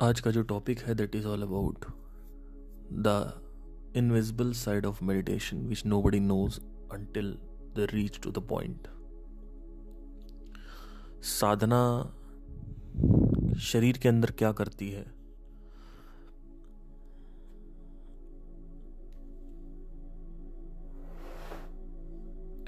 [0.00, 1.84] आज का जो टॉपिक है that is all about
[2.92, 3.40] the
[3.96, 6.60] invisible side of meditation which nobody knows
[6.92, 7.32] until
[7.76, 8.88] the reach to the point
[11.22, 11.80] साधना
[13.58, 15.06] शरीर के अंदर क्या करती है?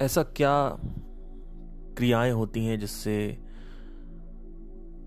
[0.01, 0.79] ऐसा क्या
[1.97, 3.39] क्रियाएँ होती हैं जिससे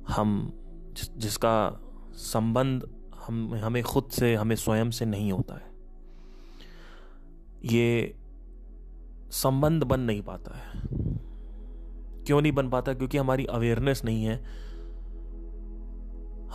[0.08, 0.52] हम
[0.94, 2.90] जिस, जिसका संबंध
[3.28, 5.72] हम, हमें खुद से, हमें स्वयं से नहीं होता है।
[7.66, 8.16] ये
[9.30, 10.82] संबंध बन नहीं पाता है।
[12.26, 12.94] क्यों नहीं बन पाता?
[12.94, 14.44] क्योंकि हमारी अवेयरनेस नहीं है।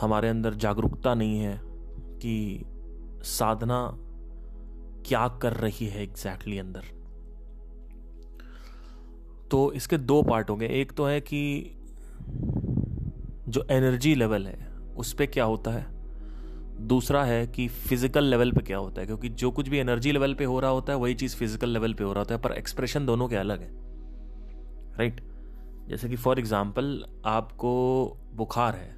[0.01, 1.61] हमारे अंदर जागरूकता नहीं है
[2.19, 2.65] कि
[3.23, 3.97] साधना
[5.09, 7.07] क्या कर रही है एग्जैक्टली exactly अंदर।
[9.51, 11.71] तो इसके दो पार्ट हो गए एक तो है कि
[13.49, 14.66] जो एनर्जी लेवल है
[14.97, 15.87] उस पर क्या होता है?
[16.79, 19.07] दूसरा है कि फ़िज़िकल लेवल पे क्या होता है?
[19.07, 21.95] क्योंकि जो कुछ भी एनर्जी लेवल पे हो रहा होता है, वही चीज़ फ़िज़िकल लेवल
[21.95, 23.71] पे हो रहा होता है, पर एक्सप्रेशन दोनों के अलग है।
[24.99, 25.21] राइट
[25.89, 27.73] जैसे कि फॉर एग्ज़ाम्पल आपको
[28.35, 28.95] बुखार है।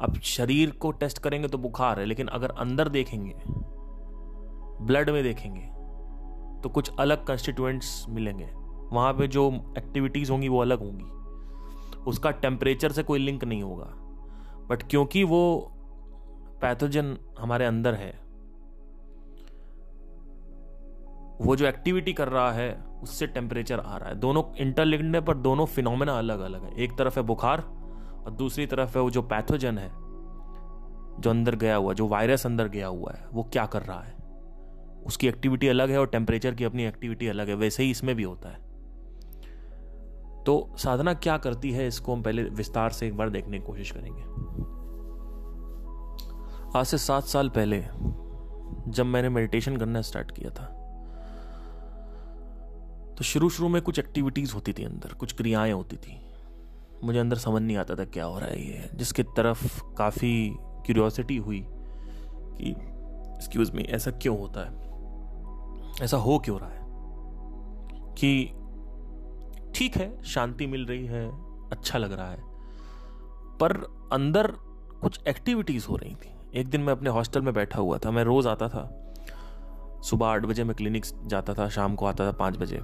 [0.00, 3.34] अब शरीर को टेस्ट करेंगे तो बुखार है, लेकिन अगर अंदर देखेंगे
[4.80, 5.60] ब्लड में देखेंगे
[6.62, 8.48] तो कुछ अलग कंस्टिट्यूएंट्स मिलेंगे।
[8.92, 13.86] वहाँ पे जो एक्टिविटीज़ होंगी, वो अलग होंगी। उसका टेम्परेचर से कोई लिंक नहीं होगा।
[14.68, 15.70] बट क्योंकि वो
[16.60, 18.24] पैथोजन हमारे अंदर है,
[21.40, 25.36] वो जो एक्टिविटी कर रहा है, उससे टेम्परेचर आ रहा है। दोनों इंटरलिंक्ड है, पर
[25.36, 27.60] दोनों फिनोमेना अलग अलग है। एक तरफ़ है बुखार,
[28.24, 29.88] और दूसरी तरफ़ है वो जो पैथोजन है,
[31.20, 34.14] जो अंदर गया हुआ, जो वायरस अंदर गया हुआ है, वो क्या कर रहा है?
[35.06, 38.22] उसकी एक्टिविटी अलग है और टेम्परेचर की अपनी एक्टिविटी अलग है। वैसे ही इसमें भी
[38.22, 38.64] होता है।
[40.44, 43.90] तो साधना क्या करती है, इसको हम पहले विस्तार से एक बार देखने की कोशिश
[43.90, 44.33] करेंगे।
[46.76, 47.80] आज से सात साल पहले
[48.92, 50.64] जब मैंने मेडिटेशन करना स्टार्ट किया था।
[53.18, 56.26] तो शुरू शुरू में कुछ एक्टिविटीज़ होती थी अंदर, कुछ क्रियाएँ होती थी।
[57.04, 61.36] मुझे अंदर समझ नहीं आता था क्या हो रहा है ये, जिसकी तरफ़ काफ़ी क्यूरियोसिटी
[61.36, 61.66] हुई
[62.38, 62.70] कि
[63.36, 64.74] एक्सक्यूज मी ऐसा क्यों होता है?
[66.04, 66.82] ऐसा हो क्यों रहा है?
[68.14, 68.46] कि
[69.74, 71.30] ठीक है, शांति मिल रही है
[71.70, 72.42] अच्छा लग रहा है,
[73.58, 73.76] पर
[74.12, 74.46] अंदर
[75.02, 78.24] कुछ एक्टिविटीज़ हो रही थी। एक दिन मैं अपने हॉस्टल में बैठा हुआ था, मैं
[78.24, 82.56] रोज़ आता था। सुबह आठ बजे मैं क्लिनिक जाता था, शाम को आता था पाँच
[82.56, 82.78] बजे।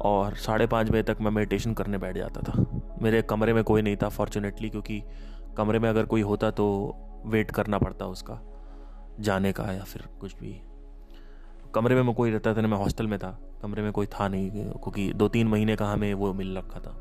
[0.00, 3.82] और साढ़े पाँच बजे तक मैं मेडिटेशन करने बैठ जाता था। मेरे कमरे में कोई
[3.82, 5.02] नहीं था फॉर्चुनेटली क्योंकि
[5.56, 6.94] कमरे में अगर कोई होता तो
[7.26, 8.40] वेट करना पड़ता उसका,
[9.20, 10.60] जाने का या फिर कुछ भी।
[11.74, 14.28] कमरे में मैं कोई रहता था, ना मैं हॉस्टल में था। कमरे में कोई था
[14.28, 16.96] नहीं, क्योंकि दो तीन महीने का हमें वो मिल रखा था।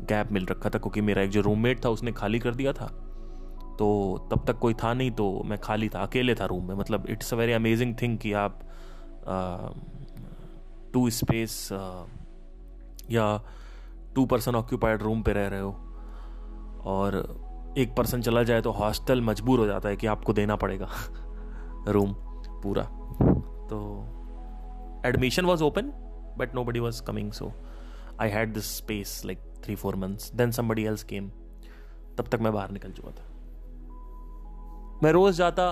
[0.00, 3.08] गैप मिल रखा था, क्योंकि मेरा एक जो रूममेट था, उसने खाली कर दिया था।
[3.82, 3.88] तो
[4.30, 7.32] तब तक कोई था नहीं तो मैं खाली था, अकेले था रूम में। मतलब it's
[7.34, 8.60] a very amazing thing कि आप
[10.94, 11.68] टू स्पेस
[13.10, 13.24] या
[14.14, 15.72] टू पर्सन ऑक्यूपाइड रूम पे रह रहे हो।
[16.86, 20.88] और एक पर्सन चला जाए तो हॉस्टल मजबूर हो जाता है कि आपको देना पड़ेगा
[21.88, 22.14] रूम
[22.62, 22.84] पूरा।
[23.70, 23.80] तो
[25.06, 25.90] admission was open
[26.38, 27.52] but nobody was coming so
[28.20, 31.28] I had this space like three four months then somebody else came
[32.18, 33.30] तब तक मैं बाहर निकल चुका था।
[35.02, 35.64] मैं रोज जाता,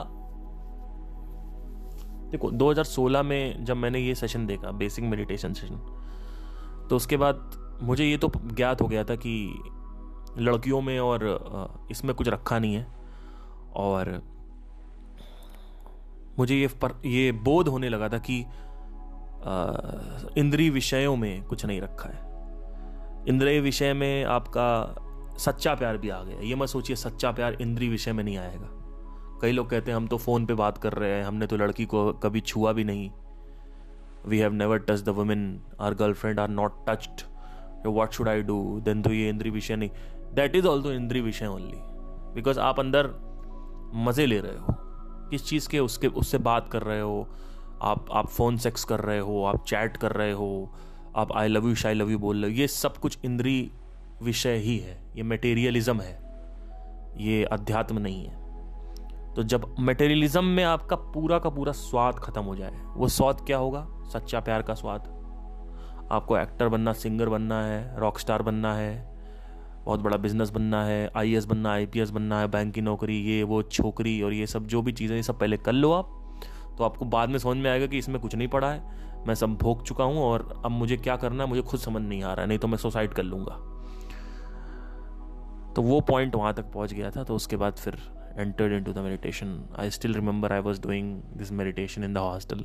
[2.31, 5.77] देखो 2016 में जब मैंने ये सेशन देखा बेसिक मेडिटेशन सेशन
[6.91, 9.63] तो उसके बाद मुझे ये तो ज्ञात हो गया था कि
[10.39, 12.87] लड़कियों में और इसमें कुछ रखा नहीं है
[13.75, 14.11] और
[16.39, 18.39] मुझे ये पर, ये बोध होने लगा था कि
[20.41, 22.29] इंद्रिय विषयों में कुछ नहीं रखा है।
[23.29, 27.91] इंद्रिय विषय में आपका सच्चा प्यार भी आ गया। ये मत सोचिए सच्चा प्यार इंद्रिय
[27.91, 28.69] विषय में नहीं आएगा।
[29.43, 31.85] कई लोग कहते हैं, हम तो फ़ोन पे बात कर रहे हैं, हमने तो लड़की
[31.85, 33.11] को कभी छुआ भी नहीं।
[34.27, 37.23] We have never touch the women or girlfriend or not touched
[37.87, 39.91] what should I do then तो ये इंद्री विषय नहीं.
[40.35, 41.79] दैट इज़ ऑल्सो इंद्री विषय ओनली
[42.35, 43.11] बिकॉज़ आप अंदर
[43.95, 44.75] मज़े ले रहे हो।
[45.31, 47.29] किस चीज़ के उसके, उससे बात कर रहे हो?
[47.83, 49.45] आप आप फ़ोन सेक्स कर रहे हो?
[49.45, 50.75] आप चैट कर रहे हो?
[51.17, 52.59] आप आई लव यू शाई लव यू बोल रहे हो?
[52.59, 53.71] ये सब कुछ इंद्री
[54.23, 56.15] विषय ही है। ये मटेरियलिज्म है।
[57.17, 58.40] ये अध्यात्म नहीं है।
[59.37, 63.59] तो जब मटेरियलिज्म में आपका पूरा का पूरा स्वाद खत्म हो जाए, वो स्वाद क्या
[63.59, 63.87] होगा?
[64.13, 65.09] सच्चा प्यार का स्वाद।
[66.13, 69.09] आपको एक्टर बनना सिंगर बनना है रॉक स्टार बनना है,
[69.85, 73.43] बहुत बड़ा बिज़नेस बनना है आई बनना है आई बनना है बैंक की नौकरी, ये,
[73.43, 76.17] वो, छोकरी और ये सब, जो भी चीज़ें, ये सब पहले कर लो आप
[76.79, 79.55] तो आपको बाद में समझ में आएगा कि इसमें कुछ नहीं पड़ा है। मैं सब
[79.55, 82.47] भोग चुका हूँ और अब मुझे क्या करना है, मुझे खुद समझ नहीं आ रहा
[82.47, 83.55] नहीं तो मैं सुसाइड कर लूँगा।
[85.75, 87.99] तो वो पॉइंट वहाँ तक पहुँच गया था तो उसके बाद फिर
[88.85, 92.59] into the meditation I still remember I was doing this meditation in the hostel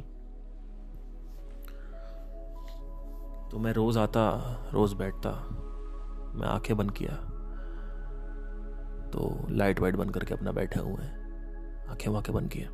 [3.51, 4.21] तो मैं रोज़ आता,
[4.73, 5.31] रोज़ बैठता,
[6.35, 7.15] मैं आँखें बंद किया
[9.11, 12.69] तो लाइट वाइट बंद करके अपना बैठे हुए हैं, आँखें वाँखें बंद किया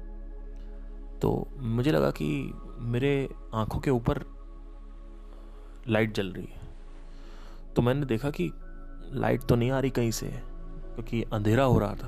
[1.19, 2.29] तो मुझे लगा कि
[2.93, 4.23] मेरे आँखों के ऊपर
[5.87, 6.69] लाइट जल रही है।
[7.75, 8.51] तो मैंने देखा कि
[9.13, 12.07] लाइट तो नहीं आ रही कहीं से, क्योंकि अंधेरा हो रहा था।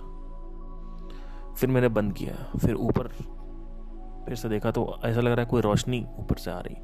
[1.58, 3.08] फिर मैंने बंद किया। फिर ऊपर
[4.26, 6.76] फिर से देखा तो ऐसा लग रहा है कोई रोशनी ऊपर से आ रही।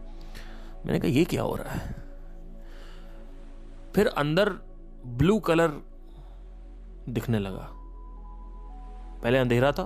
[0.86, 1.96] मैंने कहा, ये क्या हो रहा है?
[3.96, 4.50] फिर अंदर
[5.06, 5.72] ब्लू कलर
[7.10, 7.70] दिखने लगा।
[9.24, 9.86] पहले अंधेरा था,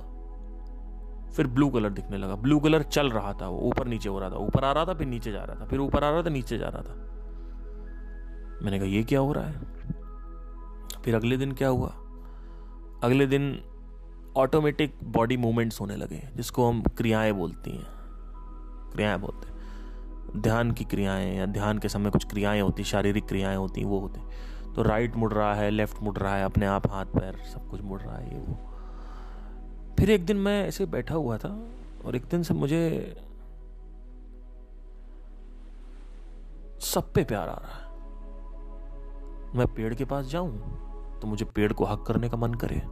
[1.32, 4.30] फिर ब्लू कलर दिखने लगा। ब्लू कलर चल रहा था, वो ऊपर नीचे हो रहा
[4.30, 6.28] था। ऊपर आ रहा था, फिर नीचे जा रहा था। फिर ऊपर आ रहा था,
[6.28, 6.94] नीचे जा रहा था।
[8.62, 9.60] मैंने कहा, ये क्या हो रहा है?
[11.04, 11.88] फिर अगले दिन क्या हुआ?
[13.02, 13.64] अगले दिन
[14.36, 17.84] ऑटोमेटिक बॉडी मूवमेंट्स होने लगे जिसको हम क्रियाएँ बोलती हैं।
[18.92, 23.56] क्रियाएँ बोलते हैं। ध्यान की क्रियाएँ या ध्यान के समय कुछ क्रियाएँ होती शारीरिक क्रियाएँ
[23.56, 24.20] होती हैं, वो होती
[24.74, 27.80] तो राइट मुड़ रहा है लेफ़्ट मुड़ रहा है, अपने आप हाथ, पैर सब कुछ
[27.80, 28.54] मुड़ रहा है, ये वो।
[29.98, 31.48] फिर एक दिन मैं ऐसे बैठा हुआ था
[32.04, 33.16] और एक दिन से मुझे
[36.80, 37.84] सब पे प्यार आ रहा है।
[39.54, 40.58] मैं पेड़ के पास जाऊँ
[41.20, 42.82] तो मुझे पेड़ को हक करने का मन करे।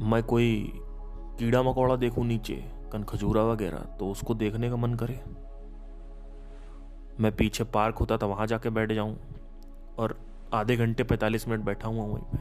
[0.00, 0.72] मैं कोई
[1.38, 2.54] कीड़ा मकोड़ा देखूँ नीचे,
[2.92, 5.20] कन खजूरा वगैरह तो उसको देखने का मन करे।
[7.20, 9.16] मैं पीछे पार्क होता था वहाँ जाके बैठ जाऊँ,
[9.98, 10.18] और
[10.54, 12.38] आधे घंटे पैंतालीस मिनट बैठा हुआ वहीं पे,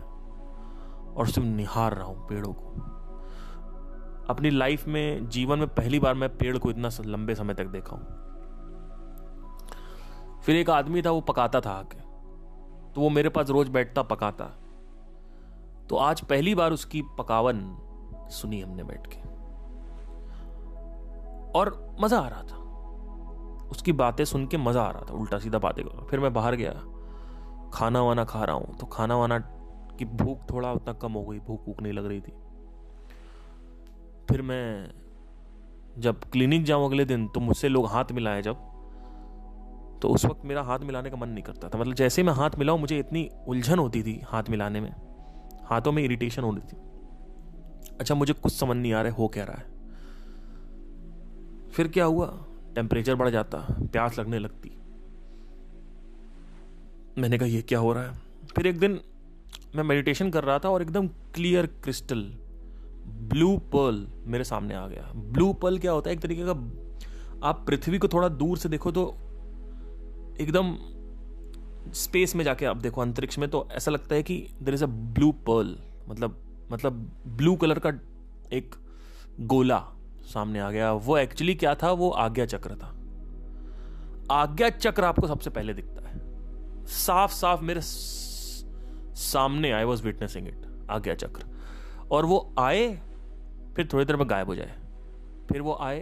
[1.14, 2.92] और सिर्फ़ निहार रहा हूँ पेड़ों को।
[4.30, 7.96] अपनी लाइफ में, जीवन में पहली बार मैं पेड़ को इतना लंबे समय तक देखा
[7.96, 8.06] हूँ।
[10.44, 11.98] फिर एक आदमी था, वो पकाता था आके।
[12.94, 14.52] तो वो मेरे पास रोज बैठता, पकाता।
[15.90, 17.62] तो आज पहली बार उसकी पकावन
[18.32, 19.24] सुनी हमने बैठ के।
[21.52, 22.64] और मज़ा आ रहा था।
[23.68, 26.56] उसकी बातें सुन के मज़ा आ रहा था, उल्टा सीधा बातें कर फिर मैं बाहर
[26.56, 26.72] गया,
[27.74, 29.40] खाना वाना खा रहा हूँ तो खाना वाना
[30.00, 32.34] की भूख थोड़ा उतना कम हो गई, भूख भूख नहीं लग रही थी।
[34.30, 34.92] फिर मैं
[35.98, 38.56] जब क्लिनिक जाऊँ अगले दिन तो मुझसे लोग हाथ मिलाए जब
[40.02, 42.58] तो उस वक्त मेरा हाथ मिलाने का मन नहीं करता था। मतलब जैसे मैं हाथ
[42.60, 44.92] मिलाऊं, मुझे इतनी उलझन होती थी हाथ मिलाने में।
[45.66, 46.78] हाथों में इरिटेशन हो रही थी।
[48.00, 49.66] अच्छा मुझे कुछ समझ नहीं आ रहा है, हो क्या रहा है?
[51.72, 52.46] फिर क्या हुआ?
[52.76, 54.78] टेम्परेचर बढ़ जाता, प्यास लगने लगती।
[57.18, 58.20] मैंने कहा, ये क्या हो रहा है?
[58.56, 59.00] फिर एक दिन
[59.76, 62.22] मैं मेडिटेशन कर रहा था और एकदम क्लियर क्रिस्टल
[63.08, 66.16] ब्लू पर्ल मेरे सामने आ गया। ब्लू पर्ल क्या होता है?
[66.16, 66.52] एक तरीके का
[67.48, 69.08] आप पृथ्वी को थोड़ा दूर से देखो तो
[70.40, 70.78] एकदम
[71.94, 74.88] स्पेस में जाके आप देखो अंतरिक्ष में तो ऐसा लगता है कि there is a
[74.88, 75.78] blue pearl
[76.10, 76.42] मतलब
[76.72, 77.90] मतलब ब्लू कलर का
[78.54, 78.76] एक
[79.40, 79.88] गोला
[80.22, 81.92] सामने आ गया। वो एक्चुअली क्या था?
[81.92, 82.96] वो आज्ञा चक्र था।
[84.32, 86.22] आज्ञा चक्र आपको सबसे पहले दिखता है।
[86.86, 91.44] साफ़ साफ़ मेरे सामने आई वॉज़ विटनेसिंग इट आज्ञा चक्र।
[92.12, 93.02] और वो आए,
[93.76, 94.80] फिर थोड़ी देर में गायब हो जाए।
[95.52, 96.00] फिर वो आए,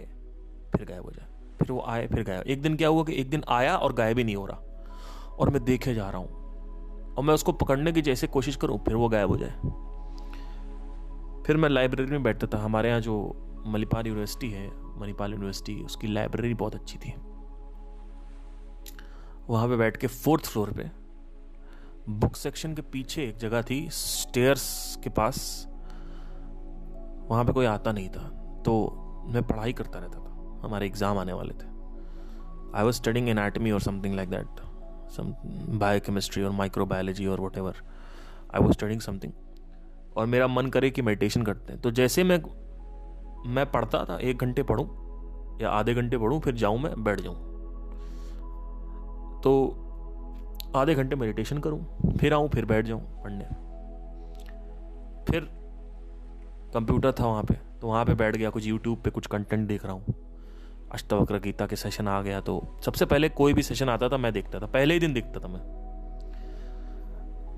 [0.76, 1.26] फिर गायब हो जाए।
[1.58, 4.18] फिर वो आए, फिर गायब। एक दिन क्या हुआ कि एक दिन आया और गायब
[4.18, 4.73] ही नहीं हो रहा।
[5.38, 8.94] और मैं देखे जा रहा हूँ। और मैं उसको पकड़ने की जैसे कोशिश करूँ, फिर
[8.94, 9.50] वो गायब हो जाए।
[11.46, 13.14] फिर मैं लाइब्रेरी में बैठता था। हमारे यहाँ जो
[13.66, 17.14] मणिपाल यूनिवर्सिटी है, मणिपाल यूनिवर्सिटी उसकी लाइब्रेरी बहुत अच्छी थी।
[19.48, 20.90] वहाँ पे बैठ के फोर्थ फ्लोर पे
[22.08, 25.66] बुक सेक्शन के पीछे एक जगह थी स्टेयर्स के पास।
[27.30, 28.28] वहाँ पे कोई आता नहीं था।
[28.66, 28.74] तो
[29.26, 31.66] मैं पढ़ाई करता रहता था। हमारे एग्ज़ाम आने वाले थे।
[32.78, 34.60] आई वॉज़ स्टडिंग एनाटमी और something like that
[35.16, 35.32] some
[35.80, 36.52] biochemistry or
[37.28, 37.74] और whatever
[38.54, 39.32] I was studying something
[40.16, 42.42] और मेरा मन करे कि मेडिटेशन करते हैं। तो जैसे मैं
[43.46, 44.86] मैं पढ़ता था, एक घंटे पढ़ूँ
[45.62, 47.36] या आधे घंटे पढ़ूँ, फिर जाऊँ मैं, बैठ जाऊँ।
[49.42, 49.80] तो
[50.76, 53.44] आधे घंटे मेडिटेशन करूँ, फिर आऊँ, फिर बैठ जाऊँ पढ़ने।
[55.30, 55.40] फिर
[56.74, 59.84] कंप्यूटर था वहाँ पे तो वहाँ पे बैठ गया, कुछ यूट्यूब पे कुछ कंटेंट देख
[59.84, 60.23] रहा हूँ।
[60.94, 64.32] अष्टवक्र गीता के सेशन आ गया तो सबसे पहले कोई भी सेशन आता था, मैं
[64.32, 65.60] देखता था। पहले ही दिन देखता था मैं।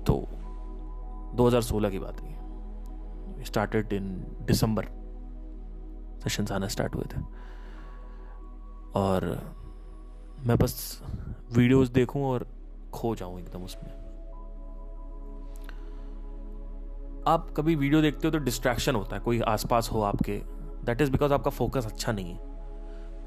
[0.03, 0.15] तो
[1.35, 4.09] 2016 की बात है स्टार्टेड इन
[4.41, 4.85] दिसंबर
[6.23, 7.21] सेशन आना स्टार्ट हुए थे।
[8.95, 9.25] और
[10.39, 11.03] मैं बस
[11.51, 12.47] वीडियोस देखूँ और
[12.93, 13.91] खो जाऊँ एकदम उसमें।
[17.27, 20.41] आप कभी वीडियो देखते हो तो डिस्ट्रैक्शन होता है। कोई आसपास हो आपके।
[20.85, 22.46] दैट इज़ बिकॉज़ आपका फोकस अच्छा नहीं है।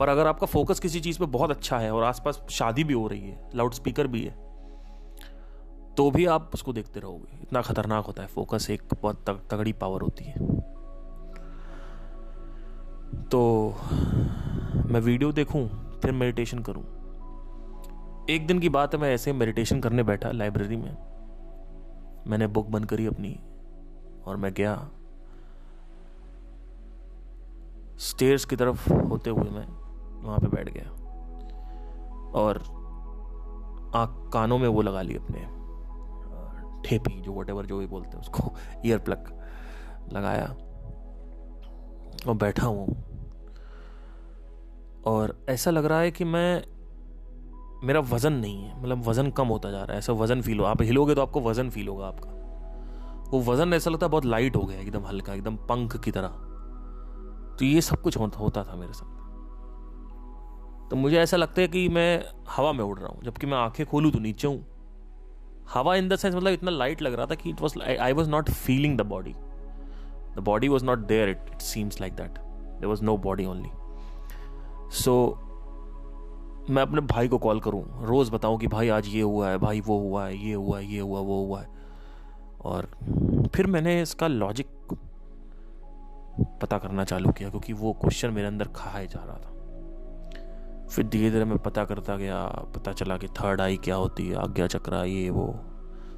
[0.00, 3.06] पर अगर आपका फोकस किसी चीज़ पे बहुत अच्छा है और आसपास शादी भी हो
[3.08, 4.48] रही है लाउड स्पीकर भी है
[5.96, 9.72] तो भी आप उसको देखते रहोगे। इतना खतरनाक होता है फोकस एक बहुत तग, तगड़ी
[9.72, 10.38] पावर होती है।
[13.28, 13.40] तो
[14.86, 15.68] मैं वीडियो देखूँ
[16.02, 16.84] फिर मेडिटेशन करूँ।
[18.30, 20.96] एक दिन की बात है मैं ऐसे मेडिटेशन करने बैठा लाइब्रेरी में।
[22.26, 23.38] मैंने बुक बंद करी अपनी
[24.26, 24.74] और मैं गया।
[27.98, 29.66] स्टेयर्स की तरफ़ होते हुए मैं
[30.22, 30.90] वहाँ पे बैठ गया।
[32.34, 32.58] और
[33.96, 35.40] आँख कानों में वो लगा ली अपने,
[36.82, 38.52] ठेपी जो वट जो भी बोलते हैं उसको
[38.86, 39.32] ईयर प्लग
[40.12, 40.46] लगाया
[42.28, 42.86] और बैठा हूँ।
[45.06, 46.62] और ऐसा लग रहा है कि मैं,
[47.84, 50.64] मेरा वज़न नहीं है मतलब वज़न कम होता जा रहा है, ऐसा वज़न फील हो,
[50.64, 52.30] आप हिलोगे तो आपको वज़न फील होगा आपका।
[53.30, 56.28] वो वज़न ऐसा लगता है बहुत लाइट हो गया, एकदम हल्का, एकदम पंख की तरह।
[57.58, 59.19] तो ये सब कुछ होता था मेरे साथ।
[60.90, 63.84] तो मुझे ऐसा लगता है कि मैं हवा में उड़ रहा हूँ, जबकि मैं आँखें
[63.86, 64.64] खोलूँ तो नीचे हूँ।
[65.72, 68.30] हवा इन द सेंस मतलब इतना लाइट लग रहा था कि it was I was
[68.30, 69.34] not feeling the body
[70.36, 73.70] the body was not there it it seems like that there was no body only
[74.94, 75.14] so
[76.70, 79.80] मैं अपने भाई को कॉल करूँ, रोज़ बताऊँ कि भाई आज ये हुआ है, भाई
[79.80, 81.68] वो हुआ है, ये हुआ है, ये हुआ, वो हुआ है।
[82.64, 82.86] और
[83.54, 84.66] फिर मैंने इसका लॉजिक
[86.62, 89.49] पता करना चालू किया, क्योंकि वो क्वेश्चन मेरे अंदर खाया जा रहा था।
[90.90, 92.44] फिर धीरे धीरे मैं पता करता गया,
[92.76, 95.54] पता चला कि थर्ड आई क्या होती है, आज्ञा चक्र ये वो।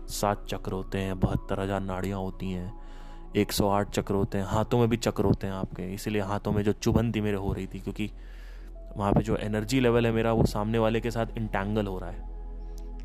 [0.09, 2.73] सात चक्र होते हैं, बहत्तर हज़ार नाड़ियाँ होती हैं,
[3.37, 6.53] एक सौ आठ चक्र होते हैं, हाथों में भी चक्र होते हैं आपके, इसीलिए हाथों
[6.53, 8.11] में जो चुभन थी मेरे हो रही थी, क्योंकि
[8.97, 12.11] वहाँ पे जो एनर्जी लेवल है मेरा, वो सामने वाले के साथ इंटैंगल हो रहा
[12.11, 12.31] है।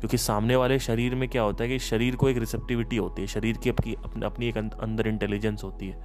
[0.00, 3.28] क्योंकि सामने वाले शरीर में क्या होता है कि शरीर को एक रिसेप्टिविटी होती है,
[3.28, 6.02] शरीर की अपनी अपनी एक अंदर इंटेलिजेंस होती है।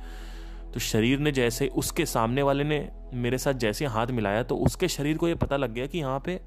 [0.74, 4.88] तो शरीर ने जैसे, उसके सामने वाले ने मेरे साथ जैसे हाथ मिलाया तो उसके
[4.90, 6.40] शरीर को ये पता लग गया कि यहाँ पे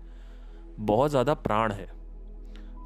[0.81, 1.87] बहुत ज़्यादा प्राण है।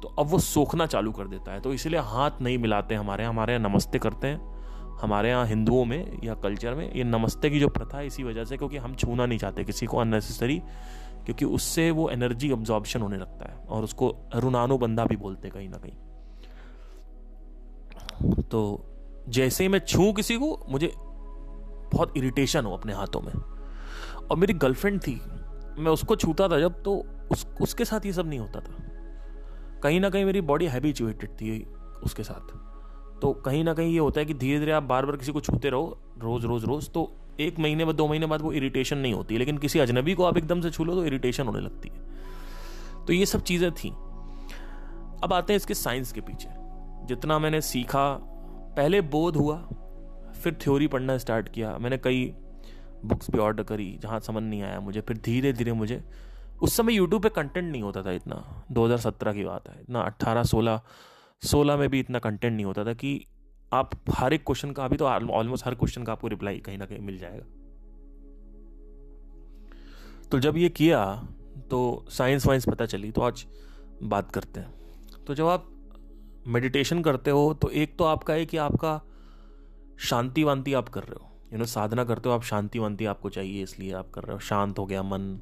[0.01, 3.33] तो अब वो सोखना चालू कर देता है तो इसीलिए हाथ नहीं मिलाते हमारे यहाँ
[3.33, 4.39] हमारे यहाँ नमस्ते करते हैं।
[5.01, 8.45] हमारे यहाँ हिंदुओं में या कल्चर में ये नमस्ते की जो प्रथा है, इसी वजह
[8.45, 10.61] से क्योंकि हम छूना नहीं चाहते किसी को अननेसेसरी
[11.25, 14.09] क्योंकि उससे वो एनर्जी ऑब्जॉर्बशन होने लगता है, और उसको
[14.77, 15.97] बंदा भी बोलते कहीं ना कहीं।
[18.43, 18.85] तो
[19.29, 20.91] जैसे ही मैं छू किसी को, मुझे
[21.93, 23.33] बहुत इरिटेशन हो अपने हाथों में।
[24.21, 25.21] और मेरी गर्लफ्रेंड थी,
[25.77, 28.73] मैं उसको छूता था जब तो उस, उसके साथ ये सब नहीं होता था।
[29.83, 31.63] कहीं ना कहीं मेरी बॉडी हैबिचुएटेड थी
[32.03, 32.53] उसके साथ।
[33.21, 35.41] तो कहीं ना कहीं ये होता है कि धीरे धीरे आप बार बार किसी को
[35.41, 39.13] छूते रहो, रोज़ रोज़ रोज़ तो एक महीने बाद, दो महीने बाद वो इरिटेशन नहीं
[39.13, 43.05] होती लेकिन किसी अजनबी को आप एकदम से छू लो तो इरिटेशन होने लगती है।
[43.05, 43.89] तो ये सब चीज़ें थी।
[45.23, 46.49] अब आते हैं इसके साइंस के पीछे।
[47.05, 48.17] जितना मैंने सीखा,
[48.77, 49.57] पहले बोध हुआ
[50.41, 52.25] फिर थ्योरी पढ़ना स्टार्ट किया। मैंने कई
[53.05, 56.03] बुक्स भी ऑर्डर करी, जहाँ समझ नहीं आया मुझे। फिर धीरे धीरे मुझे,
[56.61, 60.43] उस समय यूट्यूब पे कंटेंट नहीं होता था इतना। 2017 की बात है। इतना 18
[60.43, 60.81] 16
[61.43, 63.19] 16 में भी इतना कंटेंट नहीं होता था कि
[63.71, 66.85] आप हर एक क्वेश्चन का, अभी तो ऑलमोस्ट हर क्वेश्चन का आपको रिप्लाई कहीं ना
[66.85, 67.45] कहीं मिल जाएगा।
[70.31, 71.03] तो जब ये किया
[71.69, 73.45] तो साइंस वाइंस पता चली तो आज
[74.03, 75.67] बात करते हैं। तो जब आप
[76.47, 78.99] मेडिटेशन करते हो तो एक तो आपका है कि आपका
[80.01, 83.29] शांति वांति आप कर रहे हो। यू नो साधना करते हो, आप शांति वांति आपको
[83.29, 85.39] चाहिए, इसलिए आप कर रहे हो। शांत हो गया मन।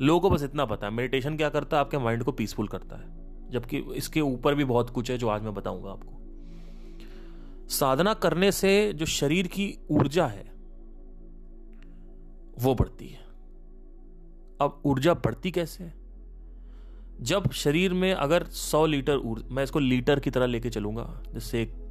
[0.00, 1.80] लोगों को बस इतना पता है मेडिटेशन क्या करता है?
[1.80, 5.42] आपके माइंड को पीसफुल करता है। जबकि इसके ऊपर भी बहुत कुछ है जो आज
[5.42, 6.12] मैं बताऊँगा आपको।
[7.68, 10.52] साधना करने से जो शरीर की ऊर्जा है,
[12.58, 13.24] वो बढ़ती है।
[14.60, 15.94] अब ऊर्जा बढ़ती कैसे है?
[17.20, 21.62] जब शरीर में अगर 100 लीटर ऊर्जा, मैं इसको लीटर की तरह लेके चलूँगा जिससे
[21.62, 21.83] एक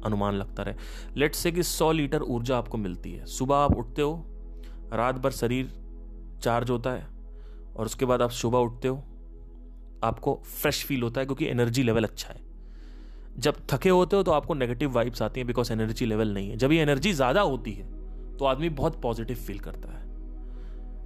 [0.00, 0.74] अनुमान लगता रहे।
[1.16, 4.24] लेट से कि 100 लीटर ऊर्जा आपको मिलती है। सुबह आप उठते हो,
[4.92, 5.70] रात भर शरीर
[6.42, 7.06] चार्ज होता है
[7.76, 8.96] और उसके बाद आप सुबह उठते हो,
[10.04, 12.46] आपको फ्रेश फील होता है क्योंकि एनर्जी लेवल अच्छा है।
[13.38, 16.56] जब थके होते हो तो आपको नेगेटिव वाइब्स आती हैं बिकॉज़ एनर्जी लेवल नहीं है।
[16.56, 17.86] जब ये एनर्जी ज़्यादा होती है
[18.36, 20.06] तो आदमी बहुत पॉजिटिव फील करता है।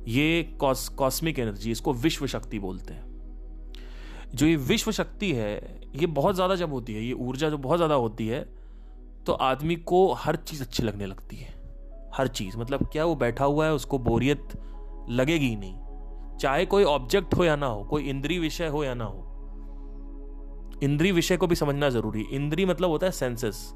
[0.09, 3.11] ये कॉस्मिक एनर्जी इसको विश्व शक्ति बोलते हैं।
[4.35, 7.79] जो ये विश्व शक्ति है, ये बहुत ज़्यादा जब होती है, ये ऊर्जा जो बहुत
[7.79, 8.41] ज़्यादा होती है
[9.27, 11.51] तो आदमी को हर चीज़ अच्छी लगने लगती है।
[12.15, 14.49] हर चीज़ मतलब क्या वो बैठा हुआ है, उसको बोरियत
[15.11, 18.95] लगेगी ही नहीं। चाहे कोई ऑब्जेक्ट हो या ना हो, कोई इंद्री विषय हो या
[18.95, 19.29] ना हो,
[20.83, 23.73] इंद्री विषय को भी समझना ज़रूरी इंद्री मतलब होता है सेंसेस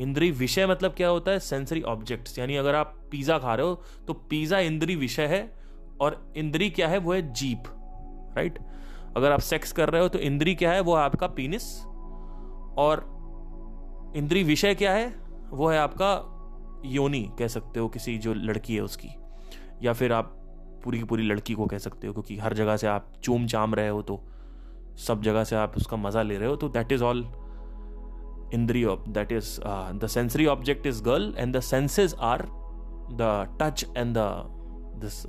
[0.00, 1.38] इंद्री विषय मतलब क्या होता है?
[1.38, 3.74] सेंसरी ऑब्जेक्ट्स यानी अगर आप पिज्जा खा रहे हो
[4.08, 5.42] तो पिज्जा इंद्री विषय है
[6.00, 6.98] और इंद्री क्या है?
[6.98, 7.62] वो है जीप
[8.36, 8.58] राइट
[9.16, 10.80] अगर आप सेक्स कर रहे हो तो इंद्री क्या है?
[10.80, 11.78] वो आपका पीनिस
[12.78, 13.19] और
[14.16, 15.14] इंद्री विषय क्या है?
[15.50, 16.12] वो है आपका
[16.86, 19.08] योनि, कह सकते हो किसी जो लड़की है उसकी।
[19.82, 20.36] या फिर आप
[20.84, 23.74] पूरी की पूरी लड़की को कह सकते हो, क्योंकि हर जगह से आप चूम चाम
[23.74, 24.20] रहे हो तो
[24.98, 27.20] सब जगह से आप उसका मज़ा ले रहे हो तो दैट इज़ ऑल
[28.54, 29.58] इंद्रिय that is
[29.98, 32.42] the sensory object is girl and the senses are
[33.12, 34.24] the touch and the
[35.02, 35.22] this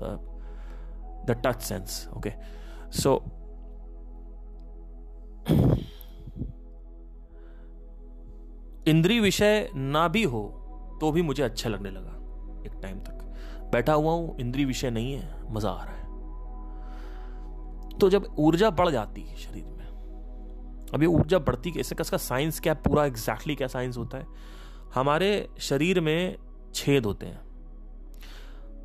[1.28, 2.34] the touch sense okay
[2.92, 3.18] so
[8.86, 10.42] इंद्री विषय ना भी हो
[11.02, 12.18] तो भी मुझे अच्छा लगने लगा
[12.66, 16.02] एक टाइम तक। बैठा हुआ हूँ, इंद्री विषय नहीं है, मज़ा आ रहा है।
[18.00, 19.86] तो जब ऊर्जा बढ़ जाती है शरीर में,
[20.94, 24.26] अब ये ऊर्जा बढ़ती कैसे इसका साइंस क्या, पूरा एग्जैक्टली क्या साइंस होता है?
[24.96, 26.38] हमारे शरीर में
[26.76, 27.42] छेद होते हैं।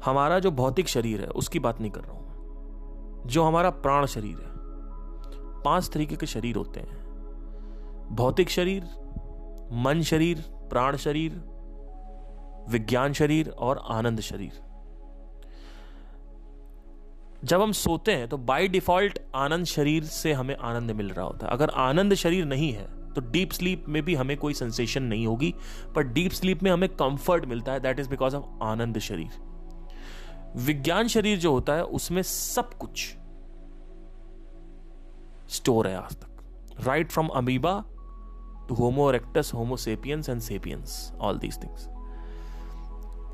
[0.05, 4.37] हमारा जो भौतिक शरीर है, उसकी बात नहीं कर रहा हूँ जो हमारा प्राण शरीर
[4.37, 4.51] है,
[5.65, 8.85] पाँच तरीके के शरीर होते हैं। भौतिक शरीर
[9.73, 11.33] मन शरीर, प्राण शरीर,
[12.71, 14.61] विज्ञान शरीर और आनंद शरीर।
[17.45, 21.47] जब हम सोते हैं तो बाय डिफ़ॉल्ट आनंद शरीर से हमें आनंद मिल रहा होता
[21.47, 25.27] है। अगर आनंद शरीर नहीं है तो डीप स्लीप में भी हमें कोई सेंसेशन नहीं
[25.27, 25.55] होगी,
[25.95, 29.45] पर डीप स्लीप में हमें कंफर्ट मिलता है दैट इज़ बिकॉज़ ऑफ़ आनंद शरीर।
[30.57, 33.15] विज्ञान शरीर जो होता है, उसमें सब कुछ
[35.49, 37.73] स्टोर है आज तक। Right from amoeba
[38.69, 41.89] to homo erectus homo sapiens and sapiens all these things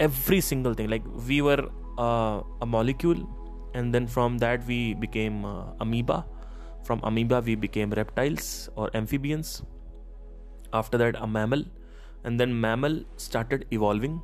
[0.04, 1.62] every single thing like we were
[1.98, 3.20] uh, a molecule
[3.74, 6.24] and then from that we became uh, amoeba
[6.84, 9.62] from amoeba we became reptiles or amphibians
[10.72, 11.64] after that a mammal
[12.24, 14.20] and then mammal started evolving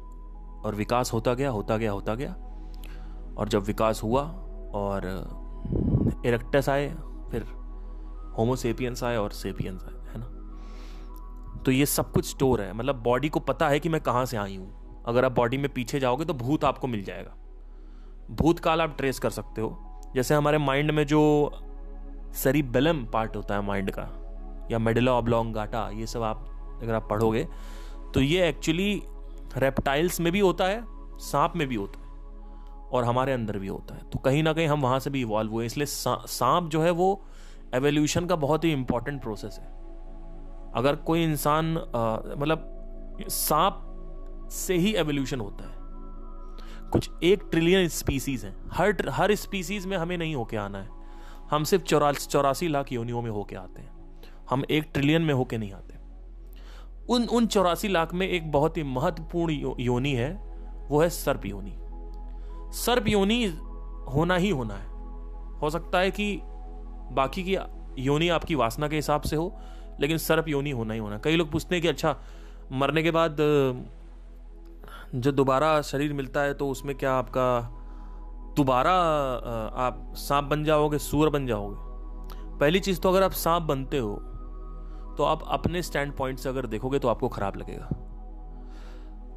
[0.67, 2.35] और विकास होता गया होता गया होता गया
[3.39, 4.23] और जब विकास हुआ
[4.75, 5.05] और
[6.27, 6.89] इरेक्टस आए
[7.31, 7.45] फिर
[8.39, 9.98] होमोसेपियंस आए और सेपियंस आए है
[11.65, 14.37] तो ये सब कुछ स्टोर है। मतलब बॉडी को पता है कि मैं कहाँ से
[14.37, 17.35] आई हूँ। अगर आप बॉडी में पीछे जाओगे तो भूत आपको मिल जाएगा।
[18.33, 21.21] भूतकाल आप ट्रेस कर सकते हो। जैसे हमारे माइंड में जो
[22.35, 24.03] सेरिबेलम पार्ट होता है माइंड का,
[24.71, 26.45] या मेडला ऑब्लोंग गाटा ये सब आप,
[26.83, 27.47] अगर आप पढ़ोगे
[28.15, 29.03] तो ये एक्चुअली
[29.57, 30.83] रेप्टाइल्स में भी होता है,
[31.21, 32.07] सांप में भी होता है,
[32.89, 35.53] और हमारे अंदर भी होता है। तो कहीं ना कहीं हम वहाँ से भी इवॉल्व
[35.53, 37.11] हुए इसलिए सांप जो है वो
[37.75, 39.78] एवोल्यूशन का बहुत ही इंपॉर्टेंट प्रोसेस है।
[40.79, 41.73] अगर कोई इंसान
[42.39, 45.77] मतलब सांप से ही एवोल्यूशन होता है।
[46.91, 50.89] कुछ एक ट्रिलियन स्पीसीज हैं। हर हर स्पीसीज में हमें नहीं होके आना है।
[51.51, 55.59] हम सिर्फ़ चौरा, चौरासी लाख योनियों में होके आते हैं। हम एक ट्रिलियन में होके
[55.59, 55.97] नहीं आते।
[57.09, 60.31] उन उन चौरासी लाख में एक बहुत ही महत्वपूर्ण योनी है,
[60.89, 61.77] वो है सर्प योनी।
[62.79, 63.47] सर्प योनी
[64.15, 64.87] होना ही होना है।
[65.59, 66.41] हो सकता है कि
[67.13, 67.57] बाकी की
[68.03, 69.49] योनी आपकी वासना के हिसाब से हो
[70.01, 72.17] लेकिन सर्प योनि होना ही होना। कई लोग पूछते हैं कि अच्छा
[72.73, 73.37] मरने के बाद
[75.15, 77.61] जो दोबारा शरीर मिलता है तो उसमें क्या आपका
[78.57, 78.93] दोबारा
[79.79, 81.77] आप सांप बन जाओगे, सूअर बन जाओगे?
[82.59, 84.15] पहली चीज़ तो अगर आप सांप बनते हो
[85.19, 87.89] तो आप अपने स्टैंड पॉइंट से अगर देखोगे तो आपको खराब लगेगा।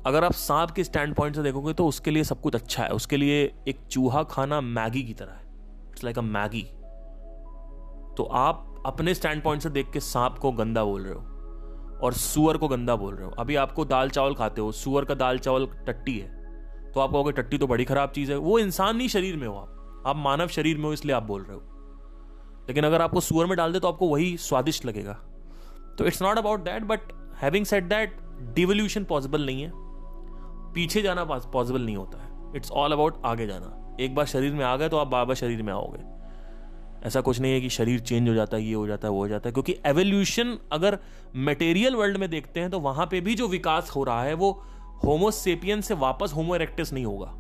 [0.06, 2.90] अगर आप सांप के स्टैंड पॉइंट से देखोगे तो उसके लिए सब कुछ अच्छा है।
[2.90, 5.44] उसके लिए एक चूहा खाना मैगी की तरह है।
[5.92, 6.62] It's like a Maggi.
[8.18, 12.14] तो आप अपने स्टैंड पॉइंट से देख के सांप को गंदा बोल रहे हो और
[12.14, 15.40] सुअर को गंदा बोल रहे हो। अभी आपको दाल चावल खाते हो, सुअर का दाल
[15.40, 16.40] चावल टट्टी है
[16.92, 19.56] तो आप कहोगे टट्टी तो बड़ी खराब चीज़ है। वो इंसान नहीं शरीर में हो
[19.56, 21.64] आप। आप मानव शरीर में हो, इसलिए आप बोल रहे हो।
[22.70, 25.14] लेकिन अगर आपको सुअर में डाल दे तो आपको वही स्वादिष्ट लगेगा।
[25.98, 27.00] तो it's not about that but
[27.42, 28.18] having set that
[28.56, 29.72] devolution possible नहीं है।
[30.74, 34.66] पीछे जाना पॉसिबल नहीं होता है। इट्स ऑल अबाउट आगे जाना। एक बार शरीर में
[34.66, 36.21] आ गए तो आप बाबा शरीर में आओगे।
[37.04, 39.20] ऐसा कुछ नहीं है कि शरीर चेंज हो जाता है, ये हो जाता है, वो
[39.20, 41.00] हो जाता है। क्योंकि एवोल्यूशन अगर
[41.36, 44.64] मटेरियल वर्ल्ड में देखते हैं तो वहाँ पे भी जो विकास हो रहा है, वो
[45.06, 47.38] होमोसेपियन से वापस होमो एरेक्टस नहीं होगा।